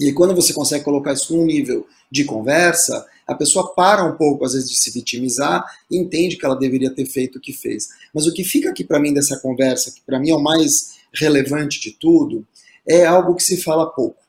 E 0.00 0.12
quando 0.12 0.34
você 0.34 0.52
consegue 0.52 0.84
colocar 0.84 1.12
isso 1.12 1.36
num 1.36 1.44
nível 1.44 1.86
de 2.10 2.24
conversa, 2.24 3.06
a 3.26 3.34
pessoa 3.34 3.74
para 3.74 4.04
um 4.04 4.16
pouco, 4.16 4.44
às 4.44 4.54
vezes, 4.54 4.70
de 4.70 4.78
se 4.78 4.90
vitimizar 4.90 5.64
e 5.90 5.98
entende 5.98 6.36
que 6.36 6.46
ela 6.46 6.56
deveria 6.56 6.90
ter 6.90 7.04
feito 7.04 7.36
o 7.36 7.40
que 7.40 7.52
fez. 7.52 7.88
Mas 8.14 8.26
o 8.26 8.32
que 8.32 8.42
fica 8.42 8.70
aqui 8.70 8.84
para 8.84 8.98
mim 8.98 9.12
dessa 9.12 9.38
conversa, 9.38 9.92
que 9.92 10.00
para 10.06 10.18
mim 10.18 10.30
é 10.30 10.34
o 10.34 10.42
mais 10.42 10.96
relevante 11.12 11.80
de 11.80 11.90
tudo, 11.92 12.46
é 12.86 13.04
algo 13.04 13.34
que 13.34 13.42
se 13.42 13.58
fala 13.58 13.90
pouco 13.90 14.27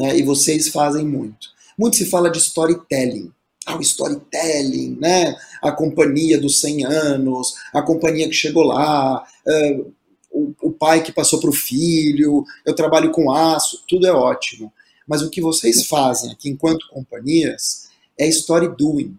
né, 0.00 0.16
e 0.16 0.22
vocês 0.22 0.68
fazem 0.68 1.04
muito. 1.04 1.48
Muito 1.76 1.96
se 1.96 2.06
fala 2.06 2.30
de 2.30 2.38
storytelling. 2.38 3.30
Ah, 3.66 3.76
o 3.76 3.82
storytelling, 3.82 4.96
né? 4.98 5.36
A 5.60 5.70
companhia 5.70 6.40
dos 6.40 6.58
100 6.60 6.86
anos, 6.86 7.52
a 7.70 7.82
companhia 7.82 8.26
que 8.26 8.34
chegou 8.34 8.62
lá, 8.62 9.22
uh, 9.46 9.92
o, 10.30 10.54
o, 10.62 10.72
pai 10.72 11.02
que 11.02 11.12
passou 11.12 11.38
para 11.38 11.50
o 11.50 11.52
filho, 11.52 12.46
eu 12.64 12.74
trabalho 12.74 13.10
com 13.10 13.30
aço, 13.30 13.84
tudo 13.86 14.06
é 14.06 14.12
ótimo. 14.12 14.72
Mas 15.06 15.20
o 15.20 15.28
que 15.28 15.42
vocês 15.42 15.86
fazem 15.86 16.32
aqui 16.32 16.48
enquanto 16.48 16.88
companhias 16.88 17.90
é 18.18 18.26
story 18.28 18.74
doing, 18.74 19.18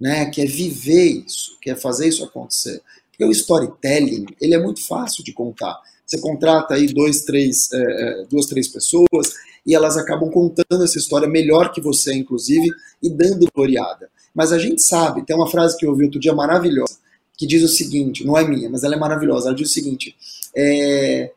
né? 0.00 0.26
Que 0.26 0.42
é 0.42 0.46
viver 0.46 1.24
isso, 1.26 1.58
que 1.60 1.68
é 1.68 1.74
fazer 1.74 2.06
isso 2.06 2.22
acontecer. 2.22 2.80
Porque 3.10 3.24
o 3.24 3.32
storytelling, 3.32 4.26
ele 4.40 4.54
é 4.54 4.62
muito 4.62 4.86
fácil 4.86 5.24
de 5.24 5.32
contar. 5.32 5.80
Você 6.06 6.20
contrata 6.20 6.74
aí 6.74 6.86
dois, 6.86 7.22
três, 7.22 7.68
é, 7.72 8.26
duas, 8.30 8.46
três 8.46 8.68
pessoas 8.68 9.34
e 9.66 9.74
elas 9.74 9.96
acabam 9.96 10.30
contando 10.30 10.84
essa 10.84 10.98
história 10.98 11.28
melhor 11.28 11.72
que 11.72 11.80
você, 11.80 12.14
inclusive, 12.14 12.68
e 13.02 13.08
dando 13.08 13.48
gloriada. 13.54 14.10
Mas 14.34 14.52
a 14.52 14.58
gente 14.58 14.82
sabe, 14.82 15.24
tem 15.24 15.36
uma 15.36 15.46
frase 15.46 15.76
que 15.76 15.86
eu 15.86 15.90
ouvi 15.90 16.04
outro 16.04 16.20
dia 16.20 16.34
maravilhosa, 16.34 16.96
que 17.36 17.46
diz 17.46 17.62
o 17.62 17.68
seguinte, 17.68 18.24
não 18.24 18.36
é 18.36 18.46
minha, 18.46 18.68
mas 18.68 18.82
ela 18.82 18.94
é 18.94 18.98
maravilhosa, 18.98 19.48
ela 19.48 19.56
diz 19.56 19.70
o 19.70 19.72
seguinte, 19.72 20.16
é 20.56 21.30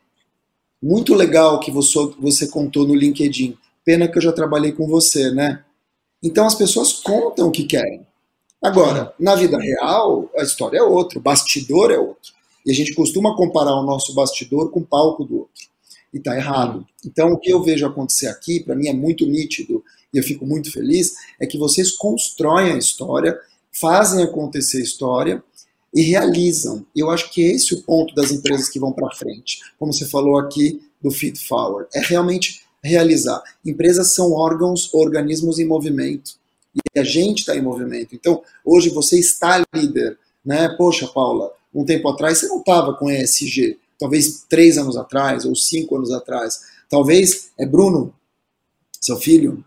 muito 0.81 1.13
legal 1.13 1.59
que 1.59 1.71
você, 1.71 1.97
você 2.19 2.47
contou 2.47 2.87
no 2.87 2.95
LinkedIn, 2.95 3.57
pena 3.83 4.07
que 4.07 4.17
eu 4.17 4.21
já 4.21 4.31
trabalhei 4.31 4.71
com 4.71 4.87
você, 4.87 5.31
né? 5.31 5.63
Então 6.21 6.45
as 6.45 6.55
pessoas 6.55 6.93
contam 6.93 7.47
o 7.47 7.51
que 7.51 7.63
querem. 7.63 8.05
Agora, 8.61 9.13
na 9.19 9.35
vida 9.35 9.59
real, 9.59 10.29
a 10.37 10.43
história 10.43 10.79
é 10.79 10.83
outra, 10.83 11.19
o 11.19 11.21
bastidor 11.21 11.91
é 11.91 11.99
outro. 11.99 12.33
E 12.65 12.71
a 12.71 12.73
gente 12.73 12.95
costuma 12.95 13.35
comparar 13.35 13.75
o 13.75 13.83
nosso 13.83 14.13
bastidor 14.15 14.71
com 14.71 14.79
o 14.79 14.85
palco 14.85 15.23
do 15.23 15.39
outro. 15.39 15.74
E 16.15 16.17
está 16.17 16.35
errado. 16.35 16.87
Então, 17.05 17.33
o 17.33 17.37
que 17.37 17.51
eu 17.51 17.61
vejo 17.61 17.85
acontecer 17.85 18.27
aqui, 18.27 18.61
para 18.61 18.73
mim 18.73 18.87
é 18.87 18.93
muito 18.93 19.25
nítido, 19.25 19.83
e 20.13 20.17
eu 20.17 20.23
fico 20.23 20.45
muito 20.45 20.71
feliz, 20.71 21.13
é 21.37 21.45
que 21.45 21.57
vocês 21.57 21.91
constroem 21.91 22.71
a 22.71 22.77
história, 22.77 23.37
fazem 23.69 24.23
acontecer 24.23 24.77
a 24.77 24.83
história 24.83 25.43
e 25.93 26.01
realizam. 26.01 26.85
Eu 26.95 27.11
acho 27.11 27.29
que 27.31 27.41
esse 27.41 27.73
é 27.73 27.77
o 27.77 27.81
ponto 27.81 28.15
das 28.15 28.31
empresas 28.31 28.69
que 28.69 28.79
vão 28.79 28.93
para 28.93 29.13
frente. 29.13 29.59
Como 29.77 29.91
você 29.91 30.05
falou 30.05 30.39
aqui 30.39 30.81
do 31.01 31.11
Feed 31.11 31.37
Forward. 31.37 31.89
É 31.93 31.99
realmente 31.99 32.63
realizar. 32.81 33.43
Empresas 33.65 34.13
são 34.13 34.31
órgãos, 34.31 34.93
organismos 34.93 35.59
em 35.59 35.65
movimento. 35.65 36.31
E 36.73 36.99
a 36.99 37.03
gente 37.03 37.39
está 37.39 37.55
em 37.55 37.61
movimento. 37.61 38.15
Então, 38.15 38.41
hoje 38.63 38.89
você 38.89 39.19
está 39.19 39.63
líder. 39.73 40.17
Né? 40.45 40.69
Poxa, 40.77 41.07
Paula, 41.07 41.51
um 41.73 41.83
tempo 41.83 42.09
atrás 42.09 42.39
você 42.39 42.47
não 42.47 42.59
estava 42.59 42.93
com 42.93 43.11
ESG. 43.11 43.77
Talvez 43.99 44.45
três 44.49 44.77
anos 44.77 44.97
atrás 44.97 45.45
ou 45.45 45.55
cinco 45.55 45.95
anos 45.95 46.11
atrás. 46.11 46.59
Talvez 46.89 47.51
é 47.57 47.65
Bruno, 47.65 48.13
seu 48.99 49.17
filho. 49.17 49.63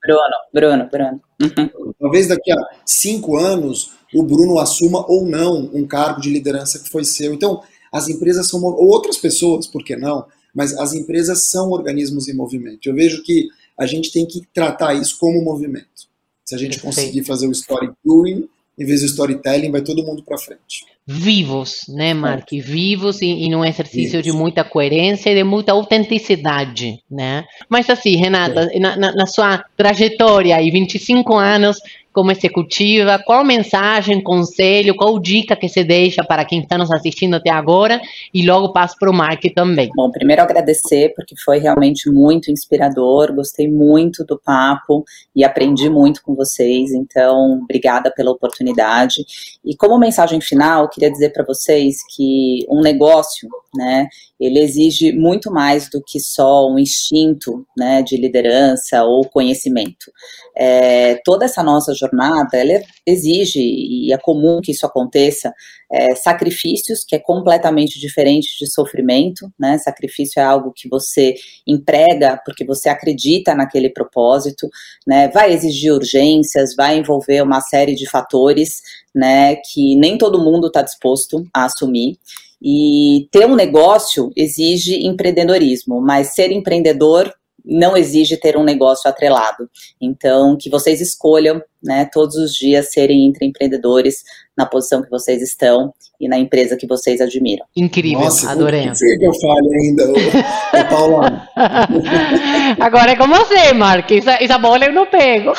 Bruno, 0.00 0.36
Bruno, 0.52 0.90
Bruno. 0.90 1.20
Uhum. 1.40 1.92
Talvez 1.98 2.28
daqui 2.28 2.50
a 2.50 2.56
cinco 2.84 3.36
anos 3.36 3.92
o 4.14 4.22
Bruno 4.22 4.58
assuma 4.58 5.04
ou 5.10 5.26
não 5.26 5.70
um 5.72 5.86
cargo 5.86 6.20
de 6.20 6.30
liderança 6.30 6.78
que 6.78 6.90
foi 6.90 7.04
seu. 7.04 7.32
Então, 7.32 7.62
as 7.92 8.08
empresas 8.08 8.48
são 8.48 8.62
ou 8.62 8.86
outras 8.88 9.18
pessoas, 9.18 9.66
por 9.66 9.84
que 9.84 9.96
não? 9.96 10.26
Mas 10.54 10.76
as 10.78 10.92
empresas 10.92 11.48
são 11.48 11.70
organismos 11.70 12.28
em 12.28 12.34
movimento. 12.34 12.88
Eu 12.88 12.94
vejo 12.94 13.22
que 13.22 13.48
a 13.78 13.86
gente 13.86 14.12
tem 14.12 14.26
que 14.26 14.42
tratar 14.52 14.94
isso 14.94 15.18
como 15.18 15.42
movimento. 15.42 16.10
Se 16.44 16.54
a 16.54 16.58
gente 16.58 16.80
conseguir 16.80 17.24
fazer 17.24 17.46
o 17.46 17.52
story 17.52 17.90
doing, 18.04 18.48
em 18.82 18.84
vez 18.84 19.00
do 19.00 19.06
storytelling, 19.06 19.70
vai 19.70 19.80
todo 19.80 20.04
mundo 20.04 20.22
para 20.22 20.36
frente. 20.36 20.84
Vivos, 21.06 21.80
né, 21.88 22.14
Mark? 22.14 22.48
Vivos 22.52 23.22
e, 23.22 23.26
e 23.26 23.48
num 23.48 23.64
exercício 23.64 24.22
de 24.22 24.30
muita 24.30 24.62
coerência 24.62 25.30
e 25.30 25.34
de 25.34 25.44
muita 25.44 25.72
autenticidade, 25.72 27.02
né? 27.10 27.44
Mas 27.68 27.90
assim, 27.90 28.16
Renata, 28.16 28.68
na, 28.78 28.96
na, 28.96 29.12
na 29.12 29.26
sua 29.26 29.64
trajetória 29.76 30.60
e 30.62 30.70
25 30.70 31.34
anos, 31.36 31.78
como 32.12 32.30
executiva, 32.30 33.22
qual 33.24 33.44
mensagem, 33.44 34.22
conselho, 34.22 34.94
qual 34.94 35.18
dica 35.18 35.56
que 35.56 35.68
você 35.68 35.82
deixa 35.82 36.22
para 36.22 36.44
quem 36.44 36.60
está 36.60 36.76
nos 36.76 36.90
assistindo 36.90 37.34
até 37.34 37.50
agora 37.50 38.00
e 38.32 38.44
logo 38.46 38.72
passo 38.72 38.96
para 38.98 39.10
o 39.10 39.14
Mark 39.14 39.42
também. 39.54 39.90
Bom, 39.94 40.10
primeiro 40.10 40.42
agradecer 40.42 41.12
porque 41.16 41.34
foi 41.36 41.58
realmente 41.58 42.10
muito 42.10 42.50
inspirador, 42.50 43.34
gostei 43.34 43.68
muito 43.68 44.24
do 44.24 44.38
papo 44.38 45.04
e 45.34 45.44
aprendi 45.44 45.88
muito 45.88 46.22
com 46.22 46.34
vocês, 46.34 46.92
então 46.92 47.60
obrigada 47.62 48.12
pela 48.14 48.30
oportunidade. 48.30 49.24
E 49.64 49.76
como 49.76 49.98
mensagem 49.98 50.40
final, 50.40 50.88
queria 50.88 51.10
dizer 51.10 51.30
para 51.32 51.44
vocês 51.44 51.96
que 52.14 52.66
um 52.68 52.80
negócio, 52.80 53.48
né, 53.74 54.08
ele 54.38 54.58
exige 54.58 55.12
muito 55.12 55.50
mais 55.52 55.88
do 55.88 56.02
que 56.04 56.18
só 56.18 56.68
um 56.68 56.78
instinto, 56.78 57.64
né, 57.76 58.02
de 58.02 58.16
liderança 58.16 59.04
ou 59.04 59.22
conhecimento. 59.28 60.10
É, 60.56 61.20
toda 61.24 61.44
essa 61.44 61.62
nossa 61.62 61.94
jornada, 62.02 62.56
ela 62.56 62.80
exige, 63.06 63.60
e 63.60 64.12
é 64.12 64.18
comum 64.18 64.60
que 64.60 64.72
isso 64.72 64.84
aconteça, 64.86 65.52
é, 65.90 66.14
sacrifícios, 66.14 67.04
que 67.04 67.14
é 67.14 67.18
completamente 67.18 68.00
diferente 68.00 68.58
de 68.58 68.70
sofrimento, 68.70 69.52
né? 69.58 69.78
Sacrifício 69.78 70.40
é 70.40 70.42
algo 70.42 70.72
que 70.74 70.88
você 70.88 71.34
emprega 71.66 72.40
porque 72.44 72.64
você 72.64 72.88
acredita 72.88 73.54
naquele 73.54 73.90
propósito, 73.90 74.68
né? 75.06 75.28
Vai 75.28 75.52
exigir 75.52 75.92
urgências, 75.92 76.74
vai 76.74 76.98
envolver 76.98 77.42
uma 77.42 77.60
série 77.60 77.94
de 77.94 78.08
fatores, 78.08 78.80
né? 79.14 79.56
Que 79.56 79.96
nem 79.96 80.16
todo 80.16 80.42
mundo 80.42 80.68
está 80.68 80.82
disposto 80.82 81.46
a 81.54 81.64
assumir. 81.64 82.18
E 82.62 83.28
ter 83.32 83.44
um 83.44 83.56
negócio 83.56 84.30
exige 84.36 85.04
empreendedorismo, 85.04 86.00
mas 86.00 86.34
ser 86.34 86.52
empreendedor 86.52 87.32
não 87.64 87.96
exige 87.96 88.36
ter 88.36 88.56
um 88.56 88.64
negócio 88.64 89.08
atrelado. 89.08 89.68
Então, 90.00 90.56
que 90.56 90.68
vocês 90.68 91.00
escolham, 91.00 91.62
né, 91.82 92.08
todos 92.12 92.36
os 92.36 92.54
dias 92.54 92.92
serem 92.92 93.26
entre 93.26 93.46
empreendedores 93.46 94.22
na 94.56 94.66
posição 94.66 95.02
que 95.02 95.10
vocês 95.10 95.42
estão 95.42 95.92
e 96.20 96.28
na 96.28 96.38
empresa 96.38 96.76
que 96.76 96.86
vocês 96.86 97.20
admiram. 97.20 97.64
Incrível, 97.74 98.20
Nossa, 98.20 98.50
adorei. 98.50 98.86
Não 98.86 98.92
que 98.92 99.24
eu 99.24 99.34
falo 99.34 99.72
ainda, 99.72 100.12
o, 100.12 100.88
Paula. 100.88 101.48
Agora 102.78 103.12
é 103.12 103.16
com 103.16 103.26
você, 103.26 103.72
Mark. 103.72 104.10
Essa, 104.10 104.42
essa 104.42 104.58
bola 104.58 104.84
eu 104.84 104.92
não 104.92 105.06
pego. 105.06 105.52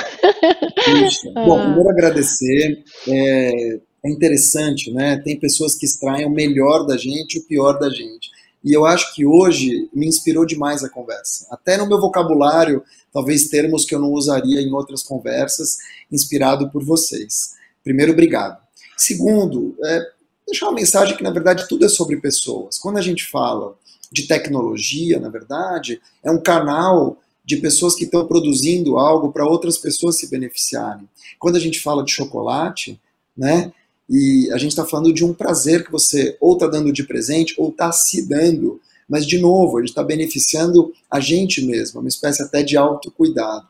Bom, 1.45 1.59
primeiro 1.59 1.89
agradecer. 1.89 2.83
É, 3.09 3.51
é 4.05 4.09
interessante, 4.09 4.91
né? 4.91 5.21
Tem 5.23 5.39
pessoas 5.39 5.75
que 5.75 5.85
extraem 5.85 6.25
o 6.25 6.29
melhor 6.29 6.85
da 6.85 6.97
gente 6.97 7.37
e 7.37 7.39
o 7.39 7.47
pior 7.47 7.79
da 7.79 7.89
gente. 7.89 8.29
E 8.63 8.71
eu 8.71 8.85
acho 8.85 9.13
que 9.13 9.25
hoje 9.25 9.89
me 9.93 10.07
inspirou 10.07 10.45
demais 10.45 10.83
a 10.83 10.89
conversa. 10.89 11.47
Até 11.51 11.77
no 11.77 11.87
meu 11.87 11.99
vocabulário, 11.99 12.83
talvez 13.11 13.49
termos 13.49 13.85
que 13.85 13.93
eu 13.93 13.99
não 13.99 14.11
usaria 14.11 14.61
em 14.61 14.71
outras 14.71 15.03
conversas, 15.03 15.77
inspirado 16.11 16.69
por 16.69 16.83
vocês. 16.83 17.55
Primeiro, 17.83 18.13
obrigado. 18.13 18.61
Segundo, 18.95 19.75
é, 19.83 20.01
deixar 20.47 20.67
uma 20.67 20.75
mensagem 20.75 21.17
que, 21.17 21.23
na 21.23 21.31
verdade, 21.31 21.67
tudo 21.67 21.85
é 21.85 21.89
sobre 21.89 22.17
pessoas. 22.17 22.77
Quando 22.77 22.97
a 22.97 23.01
gente 23.01 23.25
fala 23.25 23.75
de 24.11 24.27
tecnologia, 24.27 25.19
na 25.19 25.29
verdade, 25.29 25.99
é 26.23 26.31
um 26.31 26.41
canal 26.41 27.17
de 27.43 27.57
pessoas 27.57 27.95
que 27.95 28.05
estão 28.05 28.25
produzindo 28.25 28.97
algo 28.97 29.31
para 29.31 29.45
outras 29.45 29.77
pessoas 29.77 30.17
se 30.17 30.29
beneficiarem. 30.29 31.09
Quando 31.37 31.57
a 31.57 31.59
gente 31.59 31.81
fala 31.81 32.03
de 32.03 32.11
chocolate, 32.11 32.99
né, 33.35 33.73
e 34.15 34.51
a 34.51 34.59
gente 34.59 34.69
está 34.69 34.85
falando 34.85 35.11
de 35.11 35.25
um 35.25 35.33
prazer 35.33 35.83
que 35.83 35.91
você 35.91 36.37
ou 36.39 36.53
está 36.53 36.67
dando 36.67 36.93
de 36.93 37.03
presente 37.03 37.55
ou 37.57 37.69
está 37.69 37.91
se 37.91 38.27
dando. 38.27 38.79
Mas, 39.09 39.25
de 39.25 39.39
novo, 39.39 39.77
a 39.77 39.81
gente 39.81 39.89
está 39.89 40.03
beneficiando 40.03 40.93
a 41.09 41.19
gente 41.19 41.65
mesmo, 41.65 41.99
uma 41.99 42.07
espécie 42.07 42.43
até 42.43 42.61
de 42.61 42.77
autocuidado. 42.77 43.67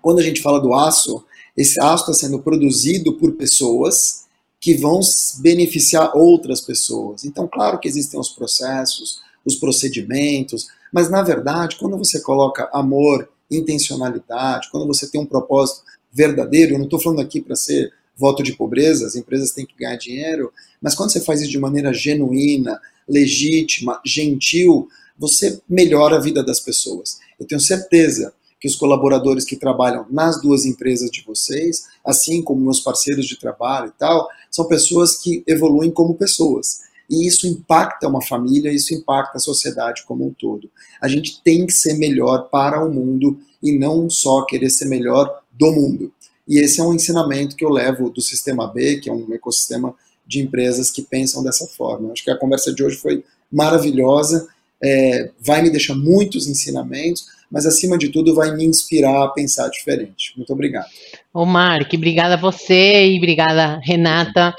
Quando 0.00 0.20
a 0.20 0.22
gente 0.22 0.40
fala 0.40 0.58
do 0.58 0.72
aço, 0.72 1.22
esse 1.54 1.78
aço 1.78 2.10
está 2.10 2.26
sendo 2.26 2.38
produzido 2.38 3.12
por 3.18 3.32
pessoas 3.32 4.24
que 4.58 4.74
vão 4.74 5.00
beneficiar 5.40 6.16
outras 6.16 6.62
pessoas. 6.62 7.22
Então, 7.26 7.46
claro 7.46 7.78
que 7.78 7.86
existem 7.86 8.18
os 8.18 8.30
processos, 8.30 9.20
os 9.44 9.56
procedimentos, 9.56 10.68
mas 10.90 11.10
na 11.10 11.22
verdade, 11.22 11.76
quando 11.76 11.98
você 11.98 12.20
coloca 12.20 12.70
amor, 12.72 13.28
intencionalidade, 13.50 14.70
quando 14.70 14.86
você 14.86 15.06
tem 15.10 15.20
um 15.20 15.26
propósito 15.26 15.82
verdadeiro, 16.10 16.72
eu 16.72 16.78
não 16.78 16.86
estou 16.86 17.00
falando 17.00 17.20
aqui 17.20 17.38
para 17.38 17.54
ser 17.54 17.92
voto 18.22 18.40
de 18.40 18.52
pobreza, 18.52 19.04
as 19.04 19.16
empresas 19.16 19.50
têm 19.50 19.66
que 19.66 19.74
ganhar 19.76 19.96
dinheiro, 19.96 20.52
mas 20.80 20.94
quando 20.94 21.10
você 21.10 21.20
faz 21.20 21.40
isso 21.40 21.50
de 21.50 21.58
maneira 21.58 21.92
genuína, 21.92 22.80
legítima, 23.08 24.00
gentil, 24.06 24.88
você 25.18 25.60
melhora 25.68 26.16
a 26.16 26.20
vida 26.20 26.40
das 26.40 26.60
pessoas. 26.60 27.18
Eu 27.38 27.44
tenho 27.44 27.60
certeza 27.60 28.32
que 28.60 28.68
os 28.68 28.76
colaboradores 28.76 29.44
que 29.44 29.56
trabalham 29.56 30.06
nas 30.08 30.40
duas 30.40 30.64
empresas 30.64 31.10
de 31.10 31.24
vocês, 31.24 31.86
assim 32.06 32.40
como 32.40 32.60
meus 32.62 32.78
parceiros 32.78 33.26
de 33.26 33.36
trabalho 33.36 33.88
e 33.88 33.98
tal, 33.98 34.28
são 34.48 34.68
pessoas 34.68 35.16
que 35.16 35.42
evoluem 35.44 35.90
como 35.90 36.14
pessoas. 36.14 36.82
E 37.10 37.26
isso 37.26 37.48
impacta 37.48 38.06
uma 38.06 38.22
família, 38.22 38.72
isso 38.72 38.94
impacta 38.94 39.38
a 39.38 39.40
sociedade 39.40 40.04
como 40.06 40.24
um 40.24 40.32
todo. 40.32 40.70
A 41.00 41.08
gente 41.08 41.42
tem 41.42 41.66
que 41.66 41.72
ser 41.72 41.94
melhor 41.94 42.48
para 42.50 42.86
o 42.86 42.88
mundo 42.88 43.40
e 43.60 43.76
não 43.76 44.08
só 44.08 44.44
querer 44.44 44.70
ser 44.70 44.84
melhor 44.84 45.42
do 45.52 45.72
mundo. 45.72 46.12
E 46.48 46.58
esse 46.58 46.80
é 46.80 46.84
um 46.84 46.94
ensinamento 46.94 47.56
que 47.56 47.64
eu 47.64 47.70
levo 47.70 48.10
do 48.10 48.20
Sistema 48.20 48.66
B, 48.66 48.98
que 49.00 49.08
é 49.08 49.12
um 49.12 49.32
ecossistema 49.32 49.94
de 50.26 50.40
empresas 50.40 50.90
que 50.90 51.02
pensam 51.02 51.42
dessa 51.42 51.66
forma. 51.66 52.12
Acho 52.12 52.24
que 52.24 52.30
a 52.30 52.38
conversa 52.38 52.74
de 52.74 52.82
hoje 52.82 52.96
foi 52.96 53.24
maravilhosa, 53.50 54.48
é, 54.82 55.30
vai 55.40 55.62
me 55.62 55.70
deixar 55.70 55.94
muitos 55.94 56.48
ensinamentos, 56.48 57.26
mas 57.50 57.66
acima 57.66 57.98
de 57.98 58.08
tudo 58.08 58.34
vai 58.34 58.56
me 58.56 58.64
inspirar 58.64 59.24
a 59.24 59.28
pensar 59.28 59.68
diferente. 59.68 60.32
Muito 60.36 60.52
obrigado. 60.52 60.88
Omar, 61.34 61.86
que 61.86 61.96
obrigada 61.96 62.34
a 62.34 62.38
você 62.38 63.06
e 63.06 63.18
obrigada 63.18 63.78
Renata 63.84 64.54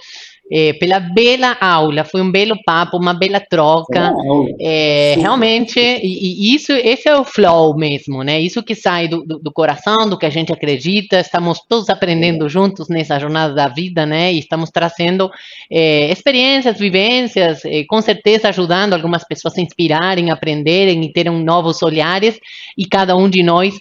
eh, 0.51 0.73
pela 0.73 0.99
bela 0.99 1.57
aula, 1.59 2.03
foi 2.03 2.21
um 2.21 2.29
belo 2.29 2.61
papo, 2.65 2.97
uma 2.97 3.13
bela 3.13 3.39
troca. 3.39 4.13
É, 4.59 5.15
realmente, 5.17 5.79
e, 5.79 6.51
e, 6.51 6.53
isso, 6.53 6.73
esse 6.73 7.07
é 7.07 7.15
o 7.17 7.23
flow 7.23 7.75
mesmo, 7.77 8.23
né? 8.23 8.41
Isso 8.41 8.61
que 8.61 8.75
sai 8.75 9.07
do, 9.07 9.23
do, 9.23 9.39
do, 9.39 9.51
coração, 9.53 10.09
do 10.09 10.17
que 10.17 10.25
a 10.25 10.29
gente 10.29 10.51
acredita. 10.51 11.21
Estamos 11.21 11.61
todos 11.61 11.89
aprendendo 11.89 12.49
juntos 12.49 12.89
nessa 12.89 13.17
jornada 13.19 13.53
da 13.53 13.69
vida, 13.69 14.05
né? 14.05 14.33
E 14.33 14.39
estamos 14.39 14.69
trazendo 14.69 15.31
é, 15.71 16.11
experiências, 16.11 16.77
vivências, 16.77 17.63
é, 17.63 17.85
com 17.85 18.01
certeza 18.01 18.49
ajudando 18.49 18.93
algumas 18.93 19.23
pessoas 19.25 19.57
a 19.57 19.61
inspirarem, 19.61 20.29
aprenderem 20.29 21.05
e 21.05 21.13
terem 21.13 21.31
novos 21.41 21.81
olhares. 21.81 22.37
E 22.77 22.85
cada 22.85 23.15
um 23.15 23.29
de 23.29 23.41
nós 23.41 23.79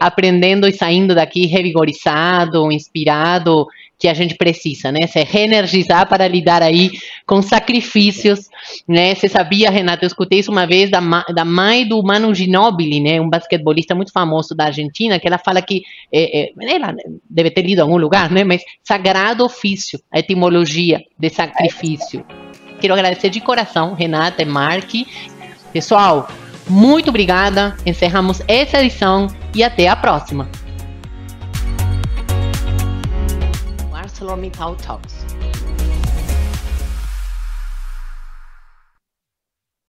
aprendendo 0.00 0.68
e 0.68 0.72
saindo 0.72 1.14
daqui 1.14 1.46
revigorizado, 1.46 2.70
inspirado 2.70 3.66
que 3.98 4.08
a 4.08 4.14
gente 4.14 4.34
precisa, 4.34 4.92
né? 4.92 5.06
Se 5.06 5.22
reenergizar 5.22 6.08
para 6.08 6.28
lidar 6.28 6.62
aí 6.62 6.90
com 7.26 7.40
sacrifícios, 7.40 8.48
né? 8.86 9.14
Você 9.14 9.28
sabia, 9.28 9.70
Renata, 9.70 10.04
eu 10.04 10.06
escutei 10.06 10.40
isso 10.40 10.52
uma 10.52 10.66
vez 10.66 10.90
da, 10.90 11.00
da 11.34 11.44
mãe 11.44 11.86
do 11.86 12.02
Manu 12.02 12.34
Ginóbili, 12.34 13.00
né? 13.00 13.20
Um 13.20 13.28
basquetebolista 13.28 13.94
muito 13.94 14.12
famoso 14.12 14.54
da 14.54 14.66
Argentina, 14.66 15.18
que 15.18 15.26
ela 15.26 15.38
fala 15.38 15.62
que, 15.62 15.82
é, 16.12 16.42
é, 16.42 16.52
ela 16.60 16.94
deve 17.28 17.50
ter 17.50 17.62
lido 17.62 17.78
em 17.78 17.82
algum 17.82 17.96
lugar, 17.96 18.30
né? 18.30 18.44
Mas 18.44 18.62
sagrado 18.84 19.44
ofício, 19.44 19.98
a 20.12 20.18
etimologia 20.18 21.02
de 21.18 21.30
sacrifício. 21.30 22.24
Quero 22.80 22.92
agradecer 22.92 23.30
de 23.30 23.40
coração, 23.40 23.94
Renata 23.94 24.42
e 24.42 24.44
Mark. 24.44 24.90
Pessoal, 25.72 26.28
muito 26.68 27.08
obrigada. 27.08 27.74
Encerramos 27.86 28.42
essa 28.46 28.80
edição 28.82 29.28
e 29.54 29.62
até 29.62 29.88
a 29.88 29.96
próxima. 29.96 30.65
ArcelorMittal 34.16 34.80
Talks. 34.80 35.25